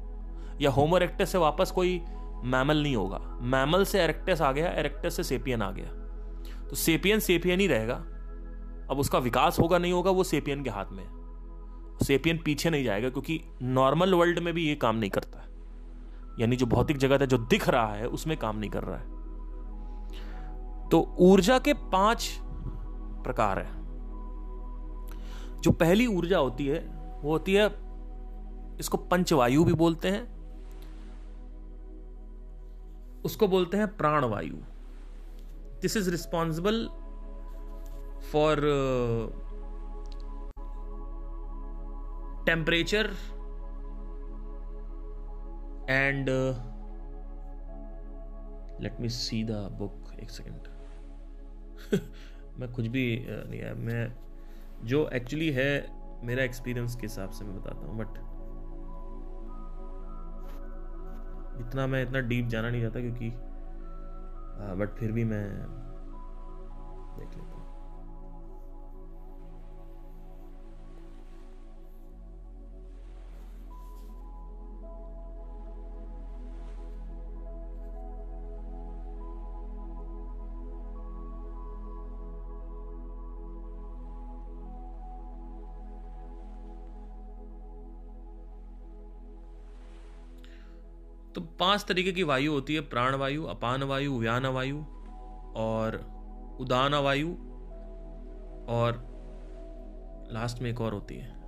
[0.61, 2.01] या होमो एरेक्टस से वापस कोई
[2.43, 5.85] मैमल नहीं होगा। मैमल से एरेक्टस आ गया एरेक्टस से सेपियन आ गया।
[6.69, 7.95] तो सेपियन सेपियन ही रहेगा।
[8.91, 11.21] अब उसका विकास होगा नहीं होगा, वो सेपियन के हाथ में
[12.03, 15.37] सेपियन पीछे नहीं जाएगा, क्योंकि नॉर्मल वर्ल्ड में भी ये काम नहीं करता
[16.39, 19.20] यानी जो भौतिक जगत है, जो दिख रहा है, उसमें काम नहीं कर रहा है।
[20.91, 22.39] तो ऊर्जा के पाँच
[23.23, 23.81] प्रकार है।
[25.61, 26.79] जो पहली ऊर्जा होती है,
[27.21, 27.67] वो होती है,
[28.79, 30.41] इसको पंचवायु भी बोलते हैं।
[33.23, 34.55] उसको बोलते हैं प्राणवायु।
[35.81, 36.87] This is responsible
[38.31, 38.55] for
[42.45, 43.11] temperature
[45.89, 46.29] and
[48.81, 50.60] let me see the book एक सेकेंड
[52.59, 54.13] मैं कुछ भी नहीं है। मैं,
[54.85, 58.17] जो एक्चुअली है, मेरा एक्सपीरियंस के हिसाब से मैं बताता हूँ बट
[61.61, 63.31] इतना मैं इतना डीप जाना नहीं चाहता क्योंकि
[64.79, 65.45] बट फिर भी मैं
[91.35, 94.83] तो पाँच तरीके की वायु होती है प्राण वायु अपान वायु व्यान वायु
[95.55, 95.95] और
[96.59, 97.29] उदान वायु
[98.67, 99.11] और
[100.31, 101.41] लास्ट में एक और होती है।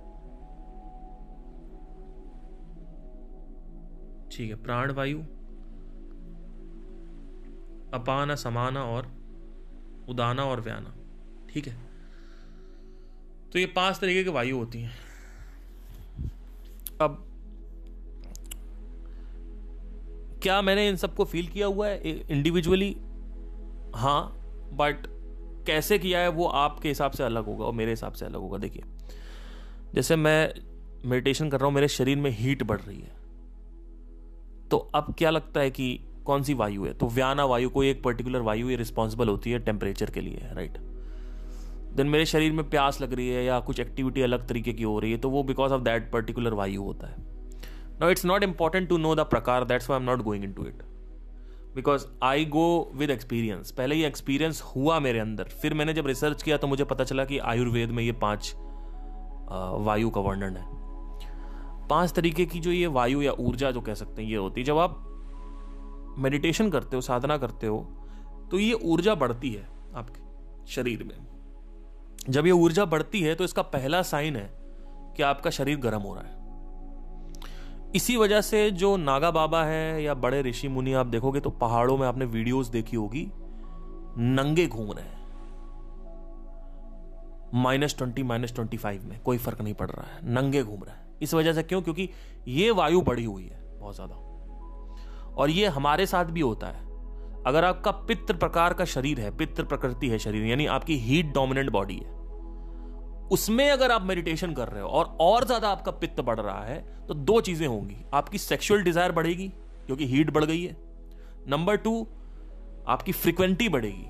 [4.28, 5.18] ठीक है प्राण वायु
[7.94, 9.06] अपाना, समाना और
[10.08, 10.94] उदाना और व्याना।
[11.50, 11.76] ठीक है?
[13.52, 14.92] तो ये पाँच तरीके की वायु होती हैं।
[17.00, 17.33] अब
[20.44, 22.18] क्या मैंने इन सबको फील किया हुआ है?
[22.30, 22.96] इंडिविजुअली
[23.94, 24.22] हाँ
[24.72, 25.06] बट
[25.66, 28.58] कैसे किया है वो आपके हिसाब से अलग होगा और मेरे हिसाब से अलग होगा।
[28.58, 28.82] देखिए,
[29.94, 30.54] जैसे मैं
[31.04, 33.12] मेडिटेशन कर रहा हूँ, मेरे शरीर में हीट बढ़ रही है।
[34.70, 36.92] तो अब क्या लगता है कि कौन सी वायु है?
[36.92, 40.78] तो व्याना वायु, कोई एक पर्टिकुलर वायु ये रिस्पॉन्सिबल होती है टेम्परेचर के लिए राइट
[41.96, 44.98] देन मेरे शरीर में प्यास लग रही है या कुछ एक्टिविटी अलग तरीके की हो
[44.98, 47.33] रही है तो वो बिकॉज़ ऑफ़ दैट पर्टिकुलर वायु होता है।
[48.00, 50.82] Now, it's not important to know the prakar, that's why i'm not going into it.
[51.74, 56.42] Because I go with experience पहले ये एक्सपीरियंस हुआ मेरे अंदर। फिर मैंने जब रिसर्च
[56.42, 58.52] किया तो मुझे पता चला कि आयुर्वेद में ये पाँच
[59.86, 60.66] वायु का वर्णन है।
[61.88, 64.64] पाँच तरीके की जो ये वायु या ऊर्जा जो कह सकते हैं, ये होती है।
[64.64, 67.78] जब आप मेडिटेशन करते हो, साधना करते हो
[68.50, 71.16] तो ये ऊर्जा बढ़ती है आपके शरीर में।
[72.28, 74.50] जब ये ऊर्जा बढ़ती है तो इसका पहला साइन है
[75.16, 76.43] कि आपका शरीर गर्म हो रहा है।
[77.94, 81.96] इसी वजह से जो नागा बाबा है या बड़े ऋषि मुनि आप देखोगे तो पहाड़ों
[81.98, 83.26] में आपने वीडियोस देखी होगी।
[84.18, 85.22] नंगे घूम रहे हैं।
[87.54, 90.94] Minus twenty minus twenty five में कोई फ़र्क नहीं पड़ रहा है। नंगे घूम रहा
[90.94, 91.82] है। इस वजह से क्यों?
[91.82, 92.08] क्योंकि
[92.48, 94.14] ये वायु बढ़ी हुई है बहुत ज़्यादा।
[95.34, 96.82] और ये हमारे साथ भी होता है।
[97.46, 101.70] अगर आपका पित्र प्रकार का शरीर है पित्र प्रकृति है शरीर, यानी आपकी हीट डोमिनेंट
[101.70, 102.23] बॉडी है
[103.30, 106.78] उसमें अगर आप मेडिटेशन कर रहे हो और और ज़्यादा आपका पित्त बढ़ रहा है
[107.08, 109.48] तो दो चीज़ें होंगी। आपकी सेक्सुअल डिज़ायर बढ़ेगी,
[109.86, 110.76] क्योंकि हीट बढ़ गई है।
[111.48, 112.06] नंबर टू
[112.88, 114.06] आपकी फ्रिक्वेंटी बढ़ेगी।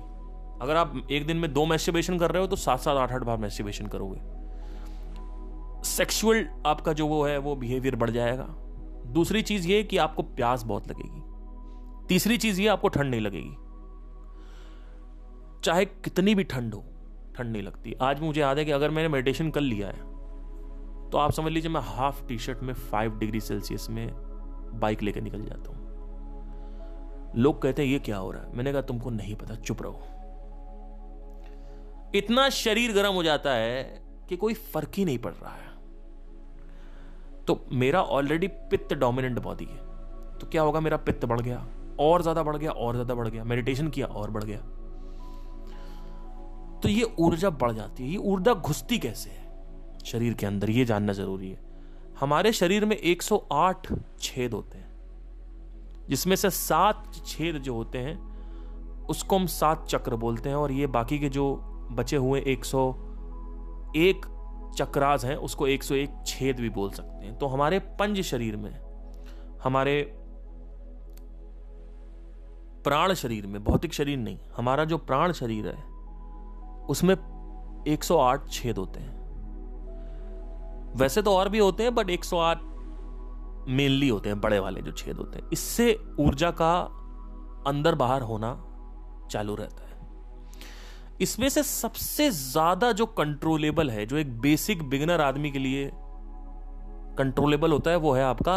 [0.61, 3.23] अगर आप एक दिन में दो मैस्टिबेशन कर रहे हो तो सात सात आठ आठ
[3.23, 4.19] बार मैस्टिबेशन करोगे।
[5.85, 8.47] सेक्सुअल आपका जो वो है, वो बिहेवियर बढ़ जाएगा।
[9.13, 11.21] दूसरी चीज़ ये कि आपको प्यास बहुत लगेगी।
[12.07, 13.55] तीसरी चीज़ ये, आपको ठंड नहीं लगेगी।
[15.63, 16.83] चाहे कितनी भी ठंड हो
[17.35, 20.13] ठंड नहीं लगती। आज मुझे याद है कि अगर मैंने मेडिटेशन कर लिया है
[21.05, 24.09] तो आप समझ लीजिए मैं हाफ़ टी शर्ट में फाइव डिग्री सेल्सियस में
[24.79, 25.83] बाइक लेकर निकल जाता हूँ।
[27.35, 28.55] लोग कहते हैं, ये क्या हो रहा है?
[28.55, 30.01] मैंने कहा, तुमको नहीं पता, चुप रहो।
[32.15, 35.73] इतना शरीर गर्म हो जाता है कि कोई फ़र्क ही नहीं पड़ रहा है।
[37.47, 39.77] तो मेरा ऑलरेडी पित्त डोमिनेंट बॉडी है।
[40.39, 41.65] तो क्या होगा, मेरा पित्त बढ़ गया,
[41.99, 44.59] और ज़्यादा बढ़ गया, और ज़्यादा बढ़ गया। मेडिटेशन किया, और बढ़ गया।
[46.85, 49.47] तो ये ऊर्जा बढ़ जाती है। ये ऊर्जा घुसती कैसे है?
[50.05, 51.59] शरीर के अंदर, ये जानना ज़रूरी है।
[52.19, 54.95] हमारे शरीर में 108 छेद होते हैं।
[56.09, 58.35] जिसमें से सात छेद जो होते हैं,
[59.05, 61.55] उसको हम सात चक्र बोलते हैं और ये बाकी के जो
[61.91, 64.25] बचे हुए 101
[64.77, 68.79] चक्राज हैं, उसको 101 छेद भी बोल सकते हैं। तो हमारे पंज शरीर में,
[69.63, 70.01] हमारे
[72.83, 75.94] प्राण शरीर में, भौतिक शरीर नहीं, हमारा जो प्राण शरीर है
[76.89, 77.15] उसमें
[77.87, 79.13] 108 छेद होते हैं।
[80.97, 82.57] वैसे तो और भी होते हैं बट 108
[83.67, 86.81] मेनली होते हैं, बड़े वाले जो छेद होते हैं। इससे ऊर्जा का
[87.67, 88.53] अंदर बाहर होना
[89.31, 89.93] चालू रहता है।
[91.21, 95.91] इसमें से सबसे ज़्यादा जो कंट्रोलेबल है, जो एक बेसिक बिगनर आदमी के लिए
[97.17, 98.55] कंट्रोलेबल होता है, वो है आपका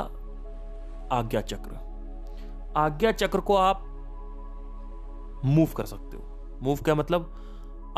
[1.17, 1.79] आज्ञा चक्र।
[2.77, 3.85] आज्ञा चक्र को आप
[5.45, 7.35] मूव कर सकते हो। मूव क्या मतलब?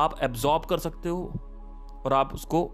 [0.01, 1.23] आप एब्जॉर्ब कर सकते हो
[2.07, 2.65] और आप उसको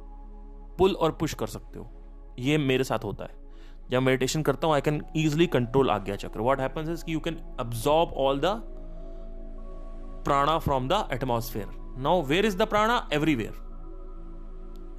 [0.78, 1.90] पुल और पुश कर सकते हो।
[2.38, 3.44] ये मेरे साथ होता है।
[3.90, 7.20] जब मेडिटेशन करता हूँ आई कैन इजिली कंट्रोल आज्ञा चक्र। व्हाट हैपेंस इज़ कि you
[7.20, 8.46] can absorb all the
[10.24, 13.64] prana from the atmosphere now where is the prana everywhere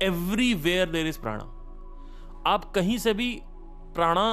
[0.04, 1.44] everywhere there is prana
[2.48, 3.42] आप कहीं से भी
[3.96, 4.24] प्राणा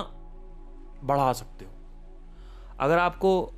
[1.05, 1.71] बढ़ा सकते हो।
[2.81, 3.51] अगर आपको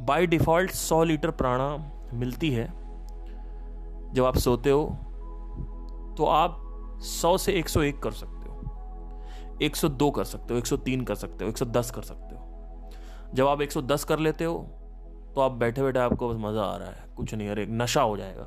[0.00, 1.68] बाय डिफ़ॉल्ट 100 लीटर प्राणा
[2.12, 2.83] मिलती है
[4.14, 4.84] जब आप सोते हो
[6.18, 6.60] तो आप
[7.02, 11.90] 100 से 101 कर सकते हो। 102 कर सकते हो 103 कर सकते हो 110
[11.90, 12.42] कर सकते हो।
[13.34, 14.58] जब आप 110 कर लेते हो
[15.34, 18.16] तो आप बैठे बैठे आपको बस मज़ा आ रहा है। कुछ नहीं, अरे, नशा हो
[18.16, 18.44] जाएगा।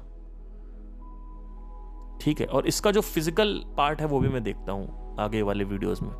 [2.21, 5.63] ठीक है, और इसका जो फ़िज़िकल पार्ट है, वो भी मैं देखता हूँ आगे वाले
[5.63, 6.11] वीडियोस में।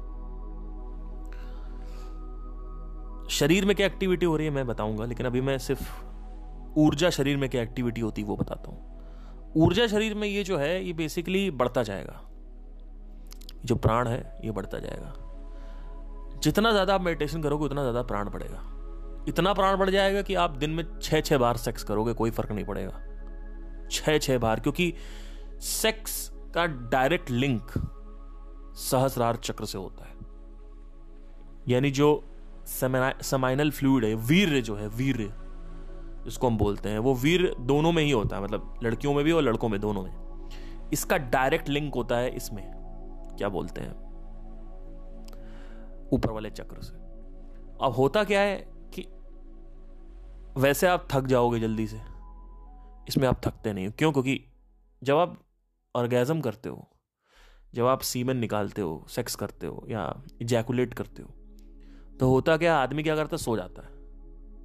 [3.30, 5.90] शरीर में क्या एक्टिविटी हो रही है, मैं बताऊँगा, लेकिन अभी मैं सिर्फ़
[6.80, 8.97] ऊर्जा शरीर में क्या एक्टिविटी होती है, वो बताता हूँ।
[9.56, 12.22] ऊर्जा शरीर में ये जो है, ये बेसिकली बढ़ता जाएगा।
[13.66, 15.14] जो प्राण है, ये बढ़ता जाएगा।
[16.44, 18.64] जितना ज़्यादा आप मेडिटेशन करोगे, उतना ज़्यादा प्राण बढ़ेगा।
[19.28, 22.52] इतना प्राण बढ़ जाएगा कि आप दिन में छह छह बार सेक्स करोगे, कोई फ़र्क
[22.52, 23.02] नहीं पड़ेगा।
[23.92, 24.94] छह छह बार, क्योंकि
[25.62, 27.72] सेक्स का डायरेक्ट लिंक
[28.80, 30.16] सहस्रार चक्र से होता है।
[31.68, 32.24] यानी जो
[32.68, 35.22] समाइनल फ्लूड है, वीर जो है, वीर
[36.28, 39.32] जिसको हम बोलते हैं। वो वीर दोनों में ही होता है मतलब लड़कियों में भी
[39.32, 42.64] और लड़कों में दोनों में। इसका डायरेक्ट लिंक होता है इसमें।
[43.38, 43.96] क्या बोलते हैं?
[46.12, 46.94] ऊपर वाले चक्र से।
[47.86, 48.56] अब होता क्या है
[48.94, 49.08] कि
[50.62, 52.02] वैसे आप थक जाओगे जल्दी से।
[53.08, 54.12] इसमें आप थकते नहीं क्यों?
[54.12, 54.40] क्योंकि
[55.04, 55.38] जब आप
[55.96, 56.90] ऑर्गेजम करते हो,
[57.74, 61.30] जब आप सीमन निकालते हो सेक्स करते हो या इजैकुलेट करते हो
[62.20, 63.38] तो होता क्या आदमी क्या करता है?
[63.38, 63.97] सो जाता है।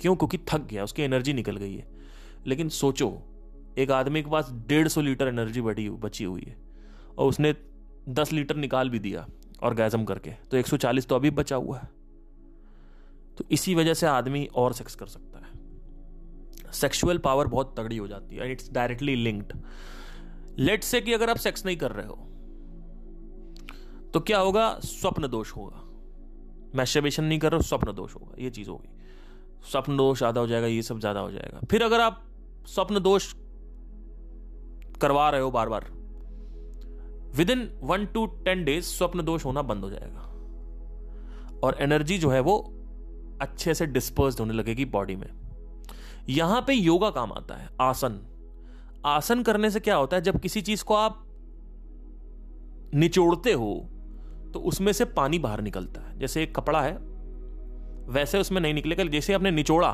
[0.02, 0.16] क्यों?
[0.16, 1.86] क्योंकि थक गया, उसकी एनर्जी निकल गई है।
[2.46, 3.10] लेकिन सोचो,
[3.78, 6.56] एक आदमी के पास डेढ़ सौ लीटर एनर्जी बढ़ी बची हुई है,
[7.18, 7.54] और उसने
[8.08, 9.26] दस लीटर निकाल भी दिया
[9.62, 11.88] और गैजम करके तो 140 तो अभी बचा हुआ है।
[13.38, 18.06] तो इसी वजह से आदमी और सेक्स कर सकता है। सेक्सुअल पावर बहुत तगड़ी हो
[18.08, 19.52] जाती है इट्स डायरेक्टली लिंक्ड
[20.58, 22.14] लेट से कि अगर आप सेक्स नहीं कर रहे हो
[24.14, 24.78] तो क्या होगा?
[24.84, 25.80] स्वप्न दोष होगा।
[26.74, 28.88] मैस्टरबेशन नहीं कर रहे हो, स्वप्न दोष होगा। ये चीज़ होगी
[29.64, 32.22] स्वप्न दोष ज़्यादा हो जाएगा, ये सब ज़्यादा हो जाएगा। फिर अगर आप
[32.66, 33.32] स्वप्न दोष
[35.00, 35.86] करवा रहे हो बार बार
[37.50, 40.28] within one to ten days स्वप्न दोष होना बंद हो जाएगा।
[41.60, 42.56] और एनर्जी जो है वो
[43.40, 45.28] अच्छे से डिस्पर्स होने लगेगी बॉडी में।
[46.28, 48.20] यहाँ पे योगा काम आता है, आसन।
[49.06, 51.24] आसन करने से क्या होता है, जब किसी चीज़ को आप
[52.94, 53.74] निचोड़ते हो
[54.54, 56.94] तो उसमें से पानी बाहर निकलता है। जैसे एक कपड़ा है
[58.12, 59.90] वैसे उसमें नहीं निकलेगा जैसे आपने निचोड़ा,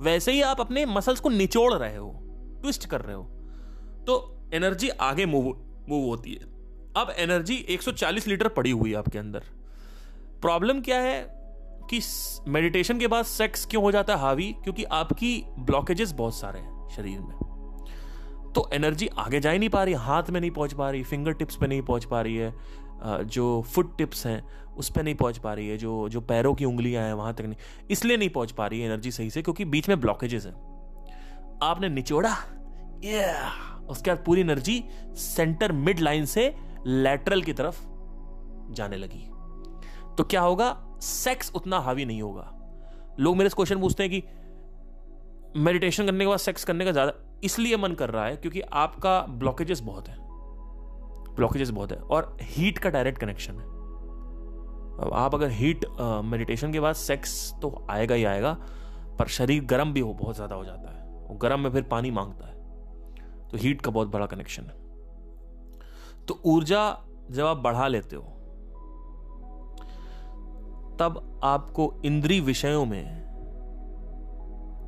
[0.00, 2.10] वैसे ही आप अपने मसल्स को निचोड़ रहे हो
[2.62, 3.22] ट्विस्ट कर रहे हो।
[4.06, 4.14] तो
[4.54, 5.44] एनर्जी आगे मूव
[5.88, 6.52] मूव होती है।
[6.96, 9.42] अब एनर्जी 140 लीटर पड़ी हुई है आपके अंदर।
[10.42, 11.26] प्रॉब्लम क्या है
[11.90, 12.00] कि
[12.48, 14.52] मेडिटेशन के बाद सेक्स क्यों हो जाता है हावी?
[14.54, 19.82] क्योंकि आपकी ब्लॉकेजेस बहुत सारे हैं शरीर में। तो एनर्जी आगे जा ही नहीं पा
[19.84, 22.54] रही, हाथ में नहीं पहुँच पा रही फिंगर टिप्स पे नहीं पहुँच पा रही है
[23.26, 24.42] जो फुट टिप्स हैं
[24.76, 27.40] उस पर नहीं पहुँच पा रही है, जो जो पैरों की उंगलियाँ हैं, वहाँ तक
[27.40, 30.52] नहीं। इसलिए नहीं पहुँच पा रही है एनर्जी सही से, क्योंकि बीच में ब्लॉकेजेस हैं।
[31.62, 32.36] आपने निचोड़ा,
[33.00, 33.88] yeah!
[33.90, 34.84] उसके बाद पूरी एनर्जी
[35.16, 36.54] सेंटर मिड लाइन से
[36.86, 37.80] लेटरल की तरफ़
[38.72, 39.28] जाने लगी।
[40.18, 40.98] तो क्या होगा?
[41.00, 42.50] सेक्स उतना हावी नहीं होगा।
[43.20, 44.22] लोग मेरे से क्वेश्चन पूछते हैं कि
[45.60, 47.12] मेडिटेशन करने के बाद सेक्स करने का ज़्यादा
[47.44, 50.16] इसलिए मन कर रहा है क्योंकि आपका ब्लॉकेजेस बहुत है।
[51.34, 53.73] ब्लॉकेजेस बहुत है। और हीट का डायरेक्ट कनेक्शन है।
[55.02, 58.52] आप अगर हीट मेडिटेशन के बाद सेक्स तो आएगा ही आएगा,
[59.18, 62.10] पर शरीर गर्म भी हो, बहुत ज़्यादा हो जाता है। और गर्म में फिर पानी
[62.10, 62.54] माँगता है।
[63.50, 64.82] तो हीट का बहुत बड़ा कनेक्शन है।
[66.26, 66.80] तो ऊर्जा
[67.30, 68.22] जब आप बढ़ा लेते हो,
[71.00, 73.22] तब आपको इंद्री विषयों में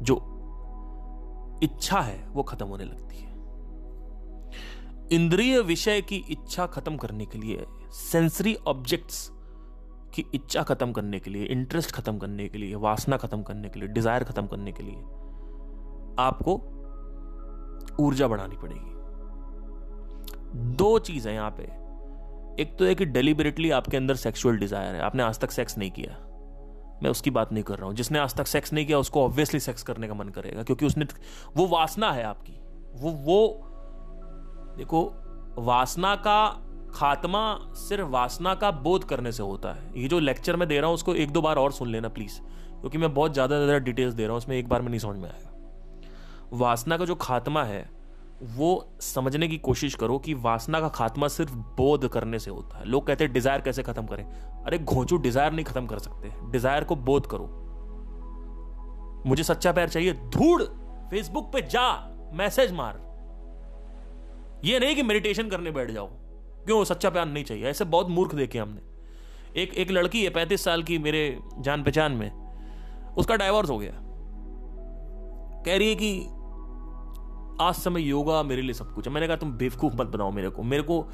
[0.03, 0.17] जो
[1.63, 3.35] इच्छा है, वो खत्म होने लगती है।
[5.13, 9.31] इंद्रिय विषय की इच्छा खत्म करने के लिए सेंसरी ऑब्जेक्ट्स
[10.17, 13.81] की इच्छा खत्म करने के लिए इंटरेस्ट खत्म करने के लिए, वासना खत्म करने के
[13.81, 14.97] लिए डिज़ायर खत्म करने के लिए
[16.19, 16.55] आपको
[18.01, 18.95] ऊर्जा बढ़ानी पड़ेगी।
[20.77, 21.63] दो चीज़ है यहाँ पे।
[22.63, 25.91] एक तो है कि डेलिबरेटली आपके अंदर सेक्सुअल डिज़ायर है। आपने आज तक सेक्स नहीं
[25.91, 26.17] किया।
[27.03, 29.61] मैं उसकी बात नहीं कर रहा हूँ। जिसने आज तक सेक्स नहीं किया, उसको ऑब्वियसली
[29.61, 31.07] सेक्स करने का मन करेगा, क्योंकि उसने
[31.57, 32.53] वो वासना है आपकी।
[32.95, 33.39] वो वो,
[34.79, 35.03] देखो,
[35.59, 36.66] वासना का
[36.97, 37.41] खात्मा
[37.79, 40.95] सिर्फ़ वासना का बोध करने से होता है। ये जो लेक्चर मैं दे रहा हूँ,
[40.95, 42.39] उसको एक दो बार और सुन लेना प्लीज़
[42.81, 45.17] क्योंकि मैं बहुत ज़्यादा ज़्यादा डिटेल्स दे रहा हूँ, उसमें एक बार में नहीं समझ
[45.17, 47.89] में आएगा वासना का जो खात्मा है,
[48.43, 52.85] वो समझने की कोशिश करो कि वासना का खात्मा सिर्फ़ बोध करने से होता है।
[52.85, 54.25] लोग कहते हैं डिज़ायर कैसे खत्म करें?
[54.65, 57.47] अरे, घोंचू डिज़ायर नहीं खत्म कर सकते। डिज़ायर को बोध करो।
[59.27, 60.63] मुझे सच्चा प्यार चाहिए, धूड़
[61.11, 61.89] फेसबुक पे जा,
[62.33, 63.01] मैसेज मार।
[64.65, 66.11] ये नहीं कि मेडिटेशन करने बैठ जाओ।
[66.67, 67.65] क्यों सच्चा प्यार नहीं चाहिए?
[67.65, 68.81] ऐसे बहुत मूर्ख देखे हमने।
[69.63, 72.47] एक एक लड़की है, पैंतीस साल की मेरे जान पहचान में।
[73.15, 73.93] उसका डाइवोर्स हो गया।
[75.63, 76.27] कह रही है कि
[77.61, 80.51] आज समय योगा मेरे लिए सब कुछ है। मैंने कहा, तुम बेवकूफ़ मत बनाओ मेरे
[80.51, 81.07] को। मेरे को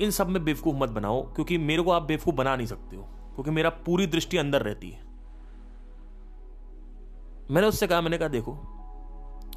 [0.00, 3.02] इन सब में बेवकूफ़ मत बनाओ, क्योंकि मेरे को आप बेवकूफ़ बना नहीं सकते हो,
[3.02, 5.00] क्योंकि मेरा पूरी दृष्टि अंदर रहती है।
[7.50, 8.52] मैंने उससे कहा, मैंने कहा, देखो,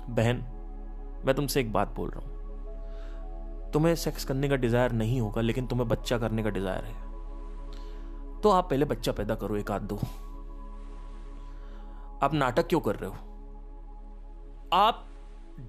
[0.10, 0.36] बहन,
[1.26, 2.31] मैं तुमसे एक बात बोल रहा हूँ।
[3.74, 7.12] तुम्हें सेक्स करने का डिज़ायर नहीं होगा, लेकिन तुम्हें बच्चा करने का डिज़ायर है।
[8.42, 9.96] तो आप पहले बच्चा पैदा करो, एक आध दो।
[12.26, 13.16] आप नाटक क्यों कर रहे हो?
[14.74, 15.08] आप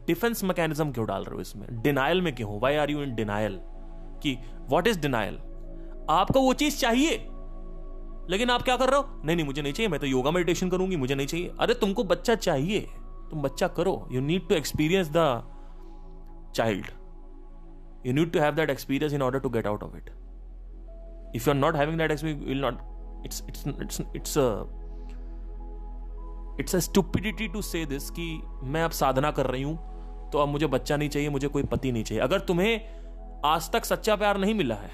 [0.07, 1.83] डिफेंस मैकेनिज्म क्यों डाल रहे हो इसमें?
[1.83, 3.61] डिनाइल में क्यों why are you in denial
[4.23, 4.39] कि
[4.69, 5.39] व्हाट इज़ डिनाइल
[6.11, 7.17] आपको वो चीज़ चाहिए।
[8.31, 9.23] लेकिन आप क्या कर रहे हो?
[9.25, 12.05] नहीं नहीं, मुझे नहीं चाहिए। मैं तो योगा मेडिटेशन करूँगी, मुझे नहीं चाहिए। अरे, तुमको
[12.05, 12.81] बच्चा चाहिए।
[13.31, 15.43] तुम बच्चा करो। You need to experience the
[16.55, 16.87] child
[18.05, 20.13] you need to have that experience in order to get out of it.
[21.35, 22.81] If you're not having that experience, you will not,
[23.25, 24.47] it's it's it's it's a
[26.61, 28.25] it's a stupidity to say this कि
[28.73, 31.93] मैं अब साधना कर रही हूँ तो अब मुझे बच्चा नहीं चाहिए, मुझे कोई पति
[31.93, 34.91] नहीं चाहिए। अगर तुम्हें आज तक सच्चा प्यार नहीं मिला है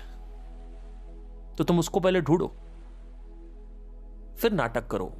[1.56, 2.46] तो तुम उसको पहले ढूंढो,
[4.40, 5.12] फिर नाटक करो।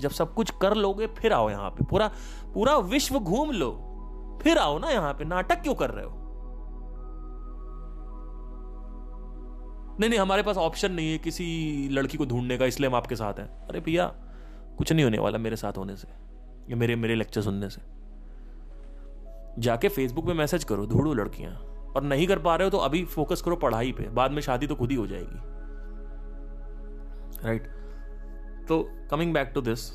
[0.00, 2.10] जब सब कुछ कर लोगे, फिर आओ यहाँ पे। पूरा
[2.54, 3.70] पूरा विश्व घूम लो,
[4.42, 6.12] फिर आओ ना यहाँ पे। नाटक क्यों कर रहे हो?
[10.00, 13.16] नहीं नहीं, हमारे पास ऑप्शन नहीं है किसी लड़की को ढूँढने का, इसलिए हम आपके
[13.16, 14.06] साथ हैं। अरे भैया,
[14.78, 16.08] कुछ नहीं होने वाला मेरे साथ होने से,
[16.70, 17.80] या मेरे मेरे लेक्चर सुनने से।
[19.58, 21.52] जाके फेसबुक पे मैसेज करो, ढूंढो लड़कियाँ।
[21.96, 24.66] और नहीं कर पा रहे हो तो अभी फोकस करो पढ़ाई पे, बाद में शादी
[24.66, 25.38] तो खुद ही हो जाएगी।
[27.44, 27.66] राइट?
[28.68, 29.90] तो कमिंग बैक टू दिस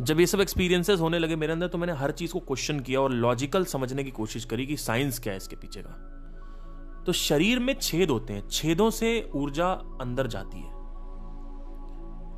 [0.00, 3.00] जब ये सब एक्सपीरियंसेस होने लगे मेरे अंदर तो मैंने हर चीज़ को क्वेश्चन किया
[3.00, 6.15] और लॉजिकल समझने की कोशिश करी कि साइंस क्या है इसके पीछे का।
[7.06, 9.68] तो शरीर में छेद होते हैं, छेदों से ऊर्जा
[10.00, 10.74] अंदर जाती है।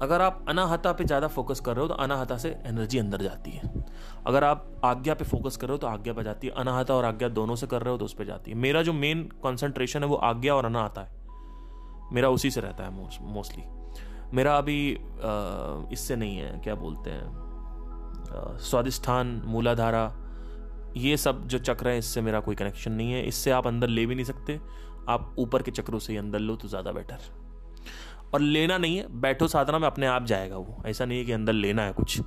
[0.03, 3.51] अगर आप अनाहता पे ज़्यादा फोकस कर रहे हो तो अनाहता से एनर्जी अंदर जाती
[3.51, 3.73] है।
[4.27, 7.05] अगर आप आज्ञा पे फोकस कर रहे हो तो आज्ञा पे जाती है। अनाहता और
[7.05, 10.03] आज्ञा दोनों से कर रहे हो तो उस पर जाती है। मेरा जो मेन कॉन्सेंट्रेशन
[10.03, 11.17] है, वो आज्ञा और अनाहता है।
[12.13, 12.91] मेरा उसी से रहता है
[13.33, 13.65] मोस्टली
[14.35, 14.81] मेरा अभी
[15.93, 20.07] इससे नहीं है, क्या बोलते हैं स्वादिष्ठान, मूलाधारा
[21.01, 24.07] ये सब जो चक्र है, इससे मेरा कोई कनेक्शन नहीं है। इससे आप अंदर ले
[24.07, 24.61] भी नहीं सकते।
[25.09, 27.19] आप ऊपर के चक्रों से ही अंदर लो तो ज़्यादा बेटर
[28.35, 31.33] और लेना नहीं है, बैठो साधना में अपने आप जाएगा वो। ऐसा नहीं है कि
[31.33, 32.21] अंदर लेना है कुछ,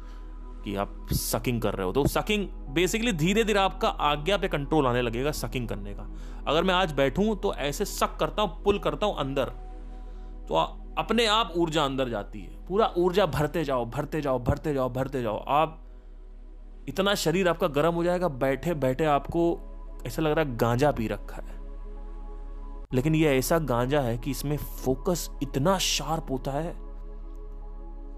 [0.63, 4.87] कि आप सकिंग कर रहे हो। तो सकिंग बेसिकली धीरे धीरे आपका आज्ञा पे कंट्रोल
[4.87, 6.07] आने लगेगा सकिंग करने का।
[6.47, 9.49] अगर मैं आज बैठूं तो ऐसे सक करता हूँ पुल करता हूँ अंदर
[10.47, 10.55] तो
[10.97, 15.21] अपने आप ऊर्जा अंदर जाती है। पूरा ऊर्जा भरते जाओ भरते जाओ भरते जाओ भरते
[15.21, 15.79] जाओ। आप
[16.89, 19.43] इतना शरीर आपका गर्म हो जाएगा, बैठे बैठे आपको
[20.07, 21.59] ऐसा लग रहा है गांजा पी रखा है।
[22.93, 26.73] लेकिन ये ऐसा गांजा है कि इसमें फोकस इतना शार्प होता है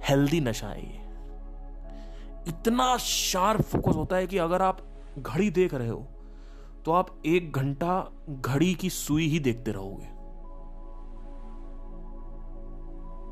[0.10, 1.02] हेल्दी नशा है ये।
[2.48, 4.82] इतना शार्प फोकस होता है कि अगर आप
[5.20, 6.06] घड़ी देख रहे हो
[6.86, 10.12] तो आप एक घंटा घड़ी की सुई ही देखते रहोगे।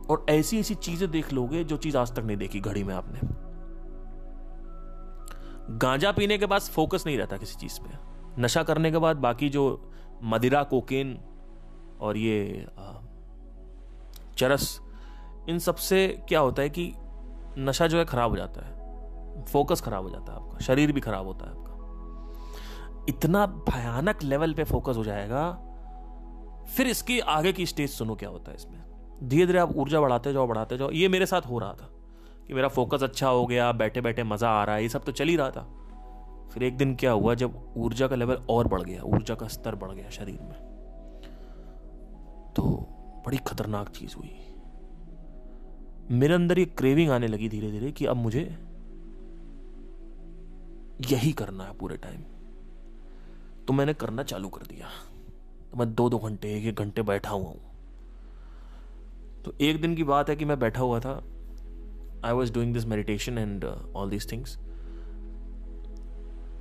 [0.08, 3.20] और ऐसी ऐसी चीज़ें देख लोगे जो चीज़ आज तक नहीं देखी घड़ी में आपने।
[5.70, 9.50] गांजा पीने के बाद फोकस नहीं रहता किसी चीज़ पे। नशा करने के बाद बाकी
[9.50, 9.64] जो
[10.24, 11.18] मदिरा कोकेन
[12.02, 12.68] और ये
[14.38, 14.80] चरस,
[15.50, 16.94] इन सबसे क्या होता है कि
[17.58, 21.02] नशा जो है खराब हो जाता है। फोकस खराब हो जाता है आपका, शरीर भी
[21.02, 25.52] खराब होता है आपका। इतना भयानक लेवल पे फोकस हो जाएगा,
[26.76, 28.84] फिर इसकी आगे की स्टेज सुनो क्या होता है इसमें।
[29.24, 31.91] धीरे धीरे आप ऊर्जा बढ़ाते जाओ बढ़ाते जाओ, ये मेरे साथ हो रहा था।
[32.52, 35.12] कि मेरा फोकस अच्छा हो गया बैठे बैठे मज़ा आ रहा है, ये सब तो
[35.14, 35.62] चल ही रहा था।
[36.54, 39.76] फिर एक दिन क्या हुआ, जब ऊर्जा का लेवल और बढ़ गया, ऊर्जा का स्तर
[39.76, 40.60] बढ़ गया शरीर में
[42.56, 42.64] तो
[43.26, 44.32] बड़ी खतरनाक चीज़ हुई।
[46.12, 48.44] मेरे अंदर ये क्रेविंग आने लगी धीरे धीरे कि अब मुझे
[51.08, 52.22] यही करना है पूरे टाइम
[53.68, 54.88] तो मैंने करना चालू कर दिया।
[55.72, 57.60] तो मैं दो दो घंटे एक एक घंटे बैठा हुआ हूँ।
[59.46, 61.22] तो एक दिन की बात है कि मैं बैठा हुआ था
[62.26, 64.58] I was doing this meditation and all these things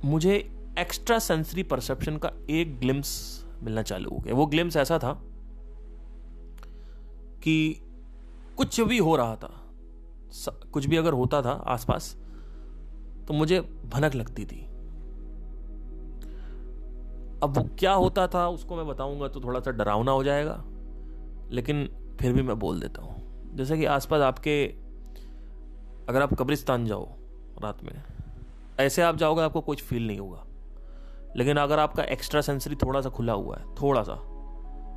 [0.05, 0.35] मुझे
[0.79, 3.09] एक्स्ट्रा सेंसरी परसेप्शन का एक ग्लिम्स
[3.63, 5.13] मिलना चालू हो गया। वो ग्लिम्स ऐसा था
[7.43, 7.81] कि
[8.57, 9.57] कुछ भी हो रहा था
[10.71, 12.15] कुछ भी अगर होता था आसपास
[13.27, 14.59] तो मुझे भनक लगती थी।
[17.43, 20.63] अब वो क्या होता था उसको मैं बताऊँगा तो थोड़ा सा डरावना हो जाएगा,
[21.51, 21.87] लेकिन
[22.21, 24.55] फिर भी मैं बोल देता हूँ। जैसे कि आसपास आपके
[26.11, 27.07] अगर आप कब्रिस्तान जाओ
[27.63, 28.01] रात में,
[28.79, 30.43] ऐसे आप जाओगे आपको कुछ फील नहीं होगा।
[31.35, 34.17] लेकिन अगर आपका एक्स्ट्रा सेंसरी थोड़ा सा खुला हुआ है, थोड़ा सा,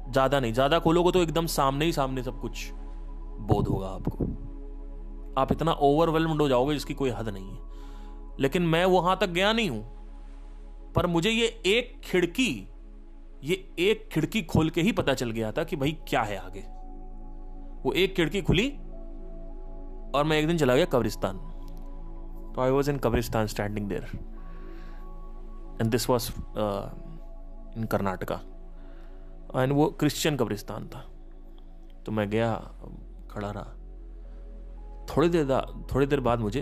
[0.08, 2.70] ज़्यादा नहीं, ज़्यादा खोलोगे तो एकदम सामने ही सामने सब कुछ
[3.42, 4.24] बोध होगा आपको।
[5.40, 7.58] आप इतना ओवरवेलम्ड हो जाओगे जिसकी कोई हद नहीं है।
[8.40, 12.50] लेकिन मैं वहाँ तक गया नहीं हूँ, पर मुझे ये एक खिड़की,
[13.44, 16.64] ये एक खिड़की खोल के ही पता चल गया था कि भाई क्या है आगे।
[17.84, 18.68] वो एक खिड़की खुली
[20.14, 21.38] और मैं एक दिन चला गया कब्रिस्तान।
[22.54, 24.04] तो आई वॉज़ इन कब्रिस्तान standing there
[25.80, 26.30] and this was
[27.78, 28.34] in Karnataka
[29.56, 31.04] and वो क्रिश्चियन कब्रिस्तान था।
[32.06, 32.54] तो मैं गया,
[33.30, 33.64] खड़ा रहा।
[35.08, 35.46] थोड़ी देर
[35.94, 36.60] थोड़ी देर बाद मुझे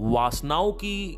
[0.00, 1.16] वासनाओं की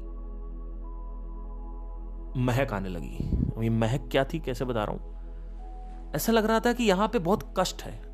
[2.39, 6.13] महक आने लगी। ये महक क्या थी, कैसे बता रहा हूँ?
[6.15, 8.08] ऐसा लग रहा था कि यहाँ पे बहुत कष्ट है।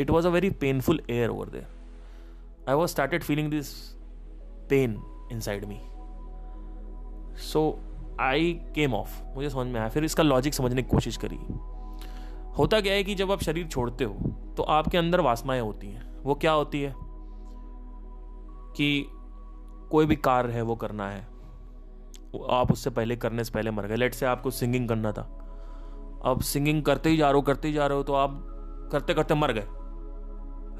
[0.00, 1.66] It was a very painful air over there
[2.68, 3.72] I was started feeling this
[4.70, 5.02] pain
[5.40, 5.80] inside me
[7.38, 7.78] so
[8.20, 11.36] I came off मुझे समझ में आया। फिर इसका लॉजिक समझने की कोशिश करी।
[12.58, 14.14] होता क्या है कि जब आप शरीर छोड़ते हो
[14.56, 16.94] तो आपके अंदर वासनाएँ होती हैं। वो क्या होती है?
[18.76, 19.06] कि
[19.90, 21.20] कोई भी कार्य है, वो करना है।
[22.50, 25.22] आप उससे पहले करने से पहले मर गए। लेट से आपको सिंगिंग करना था।
[26.24, 28.42] अब सिंगिंग करते ही जा रहे हो, करते ही जा रहे हो तो आप
[28.92, 29.66] करते करते मर गए।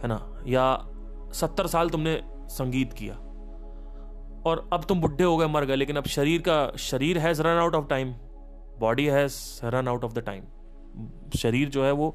[0.03, 0.21] है ना?
[0.47, 0.65] या
[1.35, 2.21] सत्तर साल तुमने
[2.51, 3.15] संगीत किया।
[4.47, 7.59] और अब तुम बुढ़े हो गए, मर गए, लेकिन अब शरीर का, शरीर has run
[7.59, 8.13] out of time
[8.81, 9.35] body has
[9.65, 10.45] run out of the time
[11.39, 12.15] शरीर जो है वो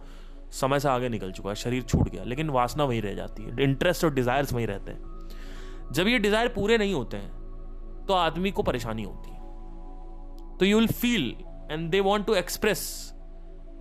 [0.52, 3.64] समय से आगे निकल चुका है, शरीर छूट गया, लेकिन वासना वहीं रह जाती है
[3.64, 8.52] इंटरेस्ट और डिजायर्स वहीं रहते हैं। जब ये डिज़ायर पूरे नहीं होते हैं तो आदमी
[8.52, 11.36] को परेशानी होती है। तो you will feel
[11.72, 12.82] and they want to express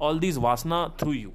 [0.02, 1.30] all these वासना थ्रू यू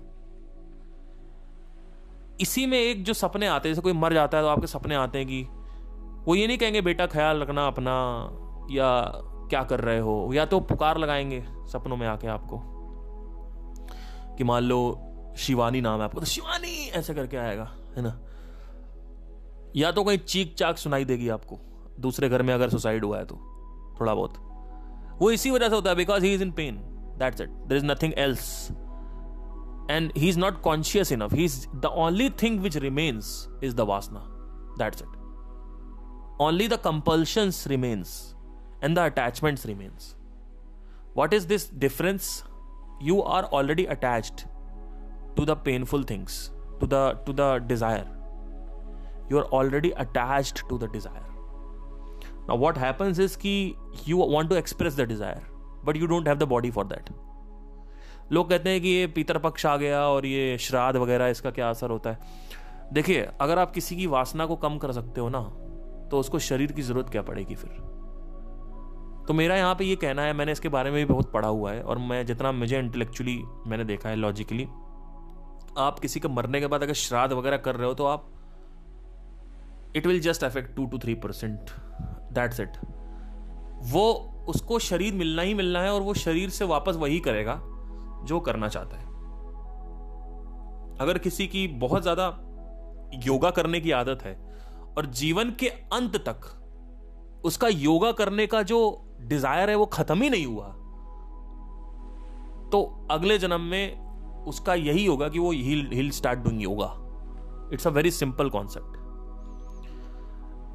[2.41, 4.95] इसी में एक जो सपने आते हैं, जैसे कोई मर जाता है तो आपके सपने
[4.95, 5.41] आते हैं कि
[6.27, 7.91] वो ये नहीं कहेंगे, बेटा, ख्याल रखना अपना,
[8.71, 9.11] या
[9.49, 10.31] क्या कर रहे हो?
[10.33, 12.61] या तो पुकार लगाएँगे सपनों में आके आपको
[14.35, 14.79] कि मान लो
[15.37, 16.89] शिवानी नाम है आपको तो शिवानी!
[16.89, 18.19] ऐसे करके आएगा, है ना?
[19.75, 21.59] या तो कहीं चीक चाक सुनाई देगी आपको,
[21.99, 23.35] दूसरे घर में अगर सुसाइड हुआ है तो
[24.01, 24.33] थोड़ा बहुत।
[25.19, 26.75] वो इसी वजह से होता है because he is in pain
[27.19, 28.67] that's it there is nothing else
[29.89, 31.31] and he's not conscious enough.
[31.31, 34.21] He's the only thing which remains is the vasna.
[34.77, 35.07] That's it.
[36.39, 38.35] Only the compulsions remains
[38.81, 40.15] and the attachments remains.
[41.13, 42.43] What is this difference?
[43.01, 44.45] You are already attached
[45.35, 48.07] to the painful things to the to the desire.
[49.29, 51.25] You are already attached to the desire.
[52.47, 53.75] Now what happens is ki
[54.05, 55.41] you want to express the desire
[55.83, 57.09] but you don't have the body for that.
[58.31, 61.69] लोग कहते हैं कि ये पीतर पक्ष आ गया और ये श्राद्ध वगैरह, इसका क्या
[61.69, 62.19] असर होता है?
[62.93, 65.41] देखिए, अगर आप किसी की वासना को कम कर सकते हो ना
[66.11, 67.69] तो उसको शरीर की ज़रूरत क्या पड़ेगी फिर?
[69.27, 71.71] तो मेरा यहाँ पे ये कहना है, मैंने इसके बारे में भी बहुत पढ़ा हुआ
[71.71, 74.63] है, और मैं जितना मुझे इंटेलेक्चुअली मैंने देखा है लॉजिकली
[75.77, 78.25] आप किसी के मरने के बाद अगर श्राद्ध वगैरह कर रहे हो तो आप
[79.95, 81.69] it will just affect two two three percent
[82.33, 82.77] that's it
[83.83, 84.11] वो,
[84.47, 87.53] उसको शरीर मिलना ही मिलना है, और वो शरीर से वापस वही करेगा।
[88.25, 89.07] जो करना चाहता है।
[91.01, 92.25] अगर किसी की बहुत ज़्यादा
[93.25, 94.33] योगा करने की आदत है
[94.97, 96.55] और जीवन के अंत तक
[97.45, 98.79] उसका योगा करने का जो
[99.21, 100.67] डिज़ायर है वो खत्म ही नहीं हुआ
[102.71, 106.93] तो अगले जन्म में उसका यही होगा कि वो he'll he'll start doing yoga
[107.73, 108.97] it's a very simple concept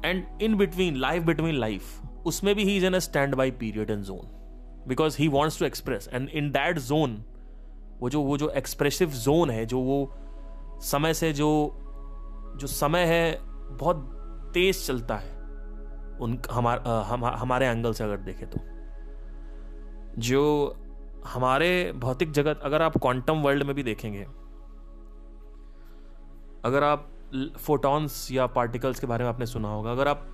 [0.05, 3.89] and in between life between life उसमें भी he is an a stand by period
[3.91, 4.27] and zone
[4.87, 7.23] because he wants to express and in that zone
[7.99, 10.11] वो जो वो जो expressive zone है जो वो
[10.81, 11.49] समय से जो
[12.57, 13.39] जो समय है
[13.71, 13.97] बहुत
[14.53, 15.33] तेज चलता है।
[16.21, 18.59] उन हमार, हम, हमारे एंगल से अगर देखें तो।
[20.21, 20.75] जो
[21.27, 24.23] हमारे भौतिक जगत अगर आप क्वांटम वर्ल्ड में भी देखेंगे
[26.69, 27.09] अगर आप
[27.57, 30.25] फोटॉन्स या पार्टिकल्स के बारे में आपने सुना होगा अगर आप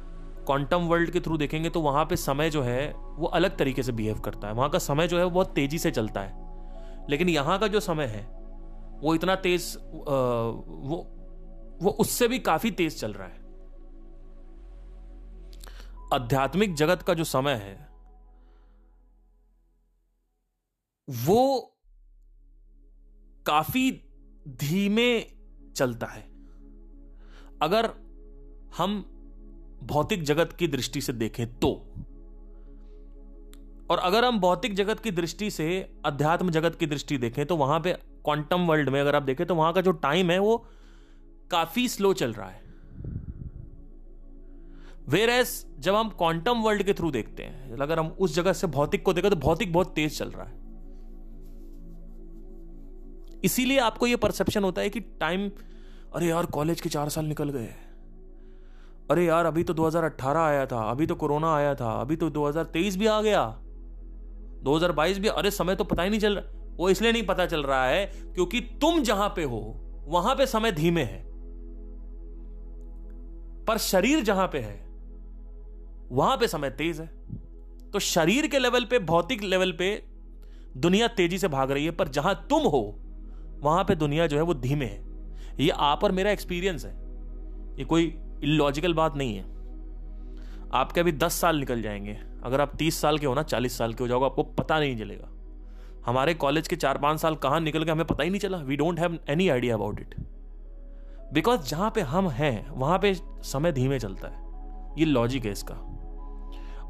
[0.46, 3.92] क्वांटम वर्ल्ड के थ्रू देखेंगे तो वहाँ पे समय जो है वो अलग तरीके से
[3.92, 6.41] बिहेव करता है। वहाँ का समय जो है वो बहुत तेज़ी से चलता है।
[7.12, 8.24] लेकिन यहाँ का जो समय है,
[9.02, 11.08] वो इतना तेज वो
[11.82, 13.40] वो उससे भी काफ़ी तेज चल रहा है।
[16.14, 17.76] आध्यात्मिक जगत का जो समय है,
[21.08, 21.58] वो
[23.46, 23.92] काफ़ी
[24.60, 25.22] धीमे
[25.76, 26.22] चलता है।
[27.62, 27.90] अगर
[28.78, 29.02] हम
[29.84, 31.72] भौतिक जगत की दृष्टि से देखें तो
[33.92, 35.66] और अगर हम भौतिक जगत की दृष्टि से
[36.06, 39.56] अध्यात्म जगत की दृष्टि देखें तो वहाँ पे क्वांटम वर्ल्ड में अगर आप देखें तो
[39.56, 40.66] वहाँ का जो टाइम है, वो
[41.52, 42.62] काफ़ी स्लो चल रहा है।
[45.10, 48.68] वेर एस जब हम क्वांटम वर्ल्ड के थ्रू देखते हैं अगर हम उस जगह से
[48.68, 50.60] भौतिक को देखें तो भौतिक बहुत तेज चल रहा है।
[53.44, 55.50] इसीलिए आपको यह परसेप्शन होता है कि टाइम
[56.16, 57.74] अरे यार कॉलेज के चार साल निकल गए।
[59.12, 62.98] अरे यार, अभी तो 2018 आया था, अभी तो कोरोना आया था, अभी तो 2023
[62.98, 63.42] भी आ गया।
[64.64, 67.64] 2022 भी, अरे समय तो पता ही नहीं चल रहा। वो इसलिए नहीं पता चल
[67.64, 69.60] रहा है क्योंकि तुम जहाँ पे हो,
[70.08, 71.24] वहाँ पे समय धीमे है।
[73.66, 74.86] पर शरीर जहाँ पे है,
[76.12, 77.08] वहाँ पे समय तेज है।
[77.92, 80.04] तो शरीर के लेवल पे, भौतिक लेवल पे
[80.78, 83.00] दुनिया तेज़ी से भाग रही है, पर जहाँ तुम हो,
[83.60, 85.04] वहाँ पे दुनिया जो है वो धीमे है।
[85.60, 86.92] ये आप और मेरा एक्सपीरियंस है।
[87.80, 88.04] ये कोई
[88.44, 89.61] इलॉजिकल बात नहीं है।
[90.74, 93.94] आपके अभी दस साल निकल जाएँगे। अगर आप तीस साल के हो ना, चालीस साल
[93.94, 95.30] के हो जाओगे, आपको पता नहीं चलेगा।
[96.06, 98.76] हमारे कॉलेज के चार पाँच साल कहाँ निकल गए, हमें पता ही नहीं चला। We
[98.76, 100.16] don't have any idea about it
[101.34, 103.14] because जहाँ पे हम हैं, वहाँ पे
[103.44, 104.42] समय धीमे चलता है।
[105.00, 105.74] ये लॉजिक है इसका।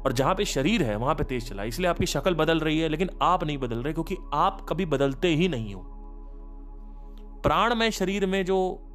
[0.06, 2.88] और जहाँ पे शरीर है, वहाँ पे तेज चला इसलिए आपकी शक्ल बदल रही है,
[2.88, 5.82] लेकिन आप नहीं बदल रहे, क्योंकि आप कभी बदलते ही नहीं हो।
[7.42, 8.88] प्राण में शरीर में जो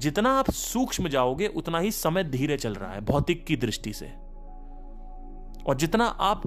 [0.00, 4.06] जितना आप सूक्ष्म जाओगे उतना ही समय धीरे चल रहा है भौतिक की दृष्टि से।
[5.66, 6.42] और जितना आप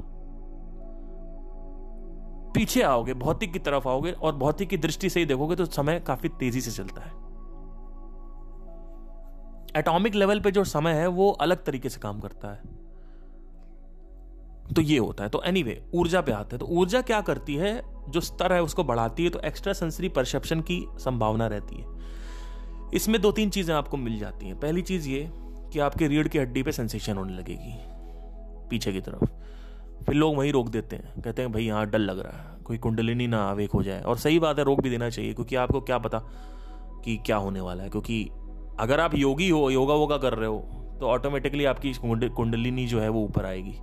[2.56, 6.00] पीछे आओगे भौतिक की तरफ़ आओगे और भौतिक की दृष्टि से ही देखोगे तो समय
[6.00, 7.12] काफ़ी तेज़ी से चलता है।
[9.78, 12.84] एटॉमिक लेवल पे जो समय है वो अलग तरीके से काम करता है।
[14.74, 17.56] तो ये होता है। तो एनीवे anyway, ऊर्जा पे आते हैं। तो ऊर्जा क्या करती
[17.56, 17.82] है?
[18.10, 21.93] जो स्तर है उसको बढ़ाती है तो एक्स्ट्रा सेंसरी परसेप्शन की संभावना रहती है।
[22.94, 25.30] इसमें दो तीन चीज़ें आपको मिल जाती हैं। पहली चीज़ ये
[25.74, 27.74] कि आपके रीढ़ की हड्डी पे सेंसेशन होने लगेगी
[28.70, 29.26] पीछे की तरफ़।
[30.06, 32.78] फिर लोग वहीं रोक देते हैं कहते हैं भाई यहाँ डर लग रहा है कोई
[32.78, 35.82] कुंडलिनी ना आवेक हो जाए। और सही बात है रोक भी देना चाहिए क्योंकि आपको
[35.82, 36.20] क्या पता
[37.06, 38.24] कि क्या होने वाला है। क्योंकि
[38.80, 40.60] अगर आप योगी हो योगा वोगा कर रहे हो
[41.00, 43.76] तो ऑटोमेटिकली आपकी कुंडलिनी जो है वो ऊपर आएगी।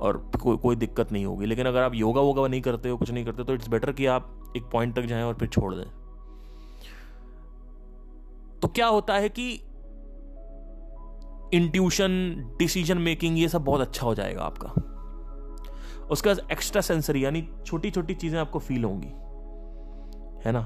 [0.00, 3.10] और को, कोई दिक्कत नहीं होगी। लेकिन अगर आप योगा वोगा नहीं करते हो कुछ
[3.10, 6.03] नहीं करते तो इट्स बेटर कि आप एक पॉइंट तक जाएँ और फिर छोड़ दें।
[8.64, 9.52] तो क्या होता है कि
[11.56, 12.12] इंट्यूशन
[12.58, 14.68] डिसीज़न मेकिंग ये सब बहुत अच्छा हो जाएगा आपका।
[16.10, 19.08] उसके बाद एक्स्ट्रा सेंसरी यानी छोटी छोटी चीज़ें आपको फील होंगी।
[20.48, 20.60] है ना?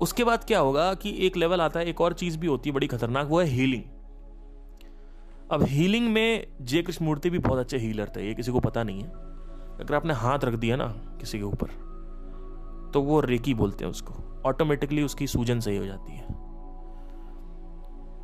[0.00, 2.74] उसके बाद क्या होगा कि एक लेवल आता है, एक और चीज़ भी होती है
[2.74, 3.82] बड़ी खतरनाक, वो है हीलिंग
[5.50, 8.82] अब हीलिंग में जय कृष्ण मूर्ति भी बहुत अच्छे हीलर थे, ये किसी को पता
[8.82, 9.08] नहीं है।
[9.80, 10.86] अगर आपने हाथ रख दिया ना
[11.20, 11.66] किसी के ऊपर
[12.94, 14.14] तो वो रेकी बोलते हैं उसको।
[14.46, 16.43] ऑटोमेटिकली उसकी सूजन सही हो जाती है।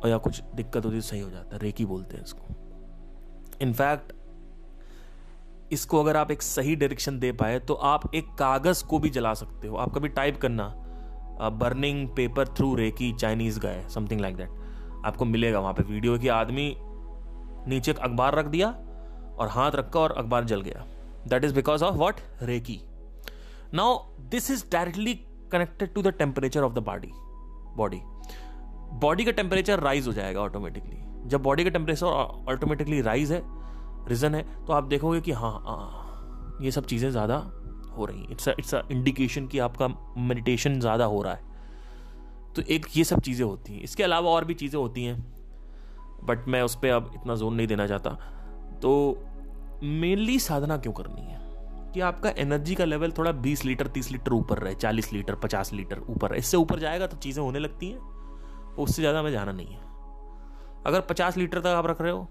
[0.03, 2.55] और या कुछ दिक्कत होती है सही हो जाता है। रेकी बोलते हैं इसको।
[3.61, 4.13] इनफैक्ट
[5.71, 9.33] इसको अगर आप एक सही डायरेक्शन दे पाए तो आप एक कागज़ को भी जला
[9.33, 10.73] सकते हो। आप कभी टाइप करना
[11.51, 16.27] burning paper through reiki Chinese guy something like that आपको मिलेगा वहाँ पे वीडियो कि
[16.29, 16.73] आदमी
[17.67, 18.69] नीचे अखबार रख दिया
[19.39, 20.85] और हाथ रखा और अखबार जल गया।
[21.27, 22.79] That is because of what reiki.
[23.73, 23.97] Now
[24.29, 25.13] this is directly
[25.51, 27.11] connected to the temperature of the body
[27.75, 28.01] body
[28.93, 30.97] body का टेम्परेचर राइज हो जाएगा ऑटोमेटिकली
[31.29, 33.41] जब बॉडी का टेम्परेचर ऑटोमेटिकली राइज है
[34.09, 37.35] रीजन है तो आप देखोगे कि हाँ हाँ ये सब चीज़ें ज़्यादा
[37.97, 38.29] हो रही हैं.
[38.31, 39.87] इट्स इट्स अ इंडिकेशन कि आपका
[40.17, 41.49] मेडिटेशन ज़्यादा हो रहा है.
[42.55, 43.81] तो एक ये सब चीज़ें होती हैं.
[43.81, 45.19] इसके अलावा और भी चीज़ें होती हैं
[46.23, 48.09] बट मैं उस पर अब इतना ज़ोर नहीं देना चाहता.
[48.81, 49.17] तो
[49.83, 51.39] मेनली साधना क्यों करनी है?
[51.93, 55.73] कि आपका एनर्जी का लेवल थोड़ा 20 लीटर 30 लीटर ऊपर रहे 40 लीटर 50
[55.73, 57.99] लीटर ऊपर इससे ऊपर जाएगा तो चीज़ें होने लगती हैं
[58.73, 59.79] उससे ज़्यादा हमें जाना नहीं है।
[60.85, 62.27] अगर 50 लीटर तक आप रख रहे हो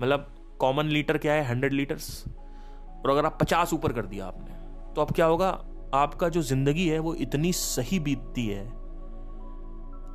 [0.00, 0.26] मतलब
[0.60, 1.44] कॉमन लीटर क्या है?
[1.44, 4.56] हंड्रेड लीटर्स और अगर आप पचास ऊपर कर दिया आपने
[4.94, 5.48] तो अब क्या होगा?
[5.94, 8.66] आपका जो ज़िंदगी है, वो इतनी सही बीतती है।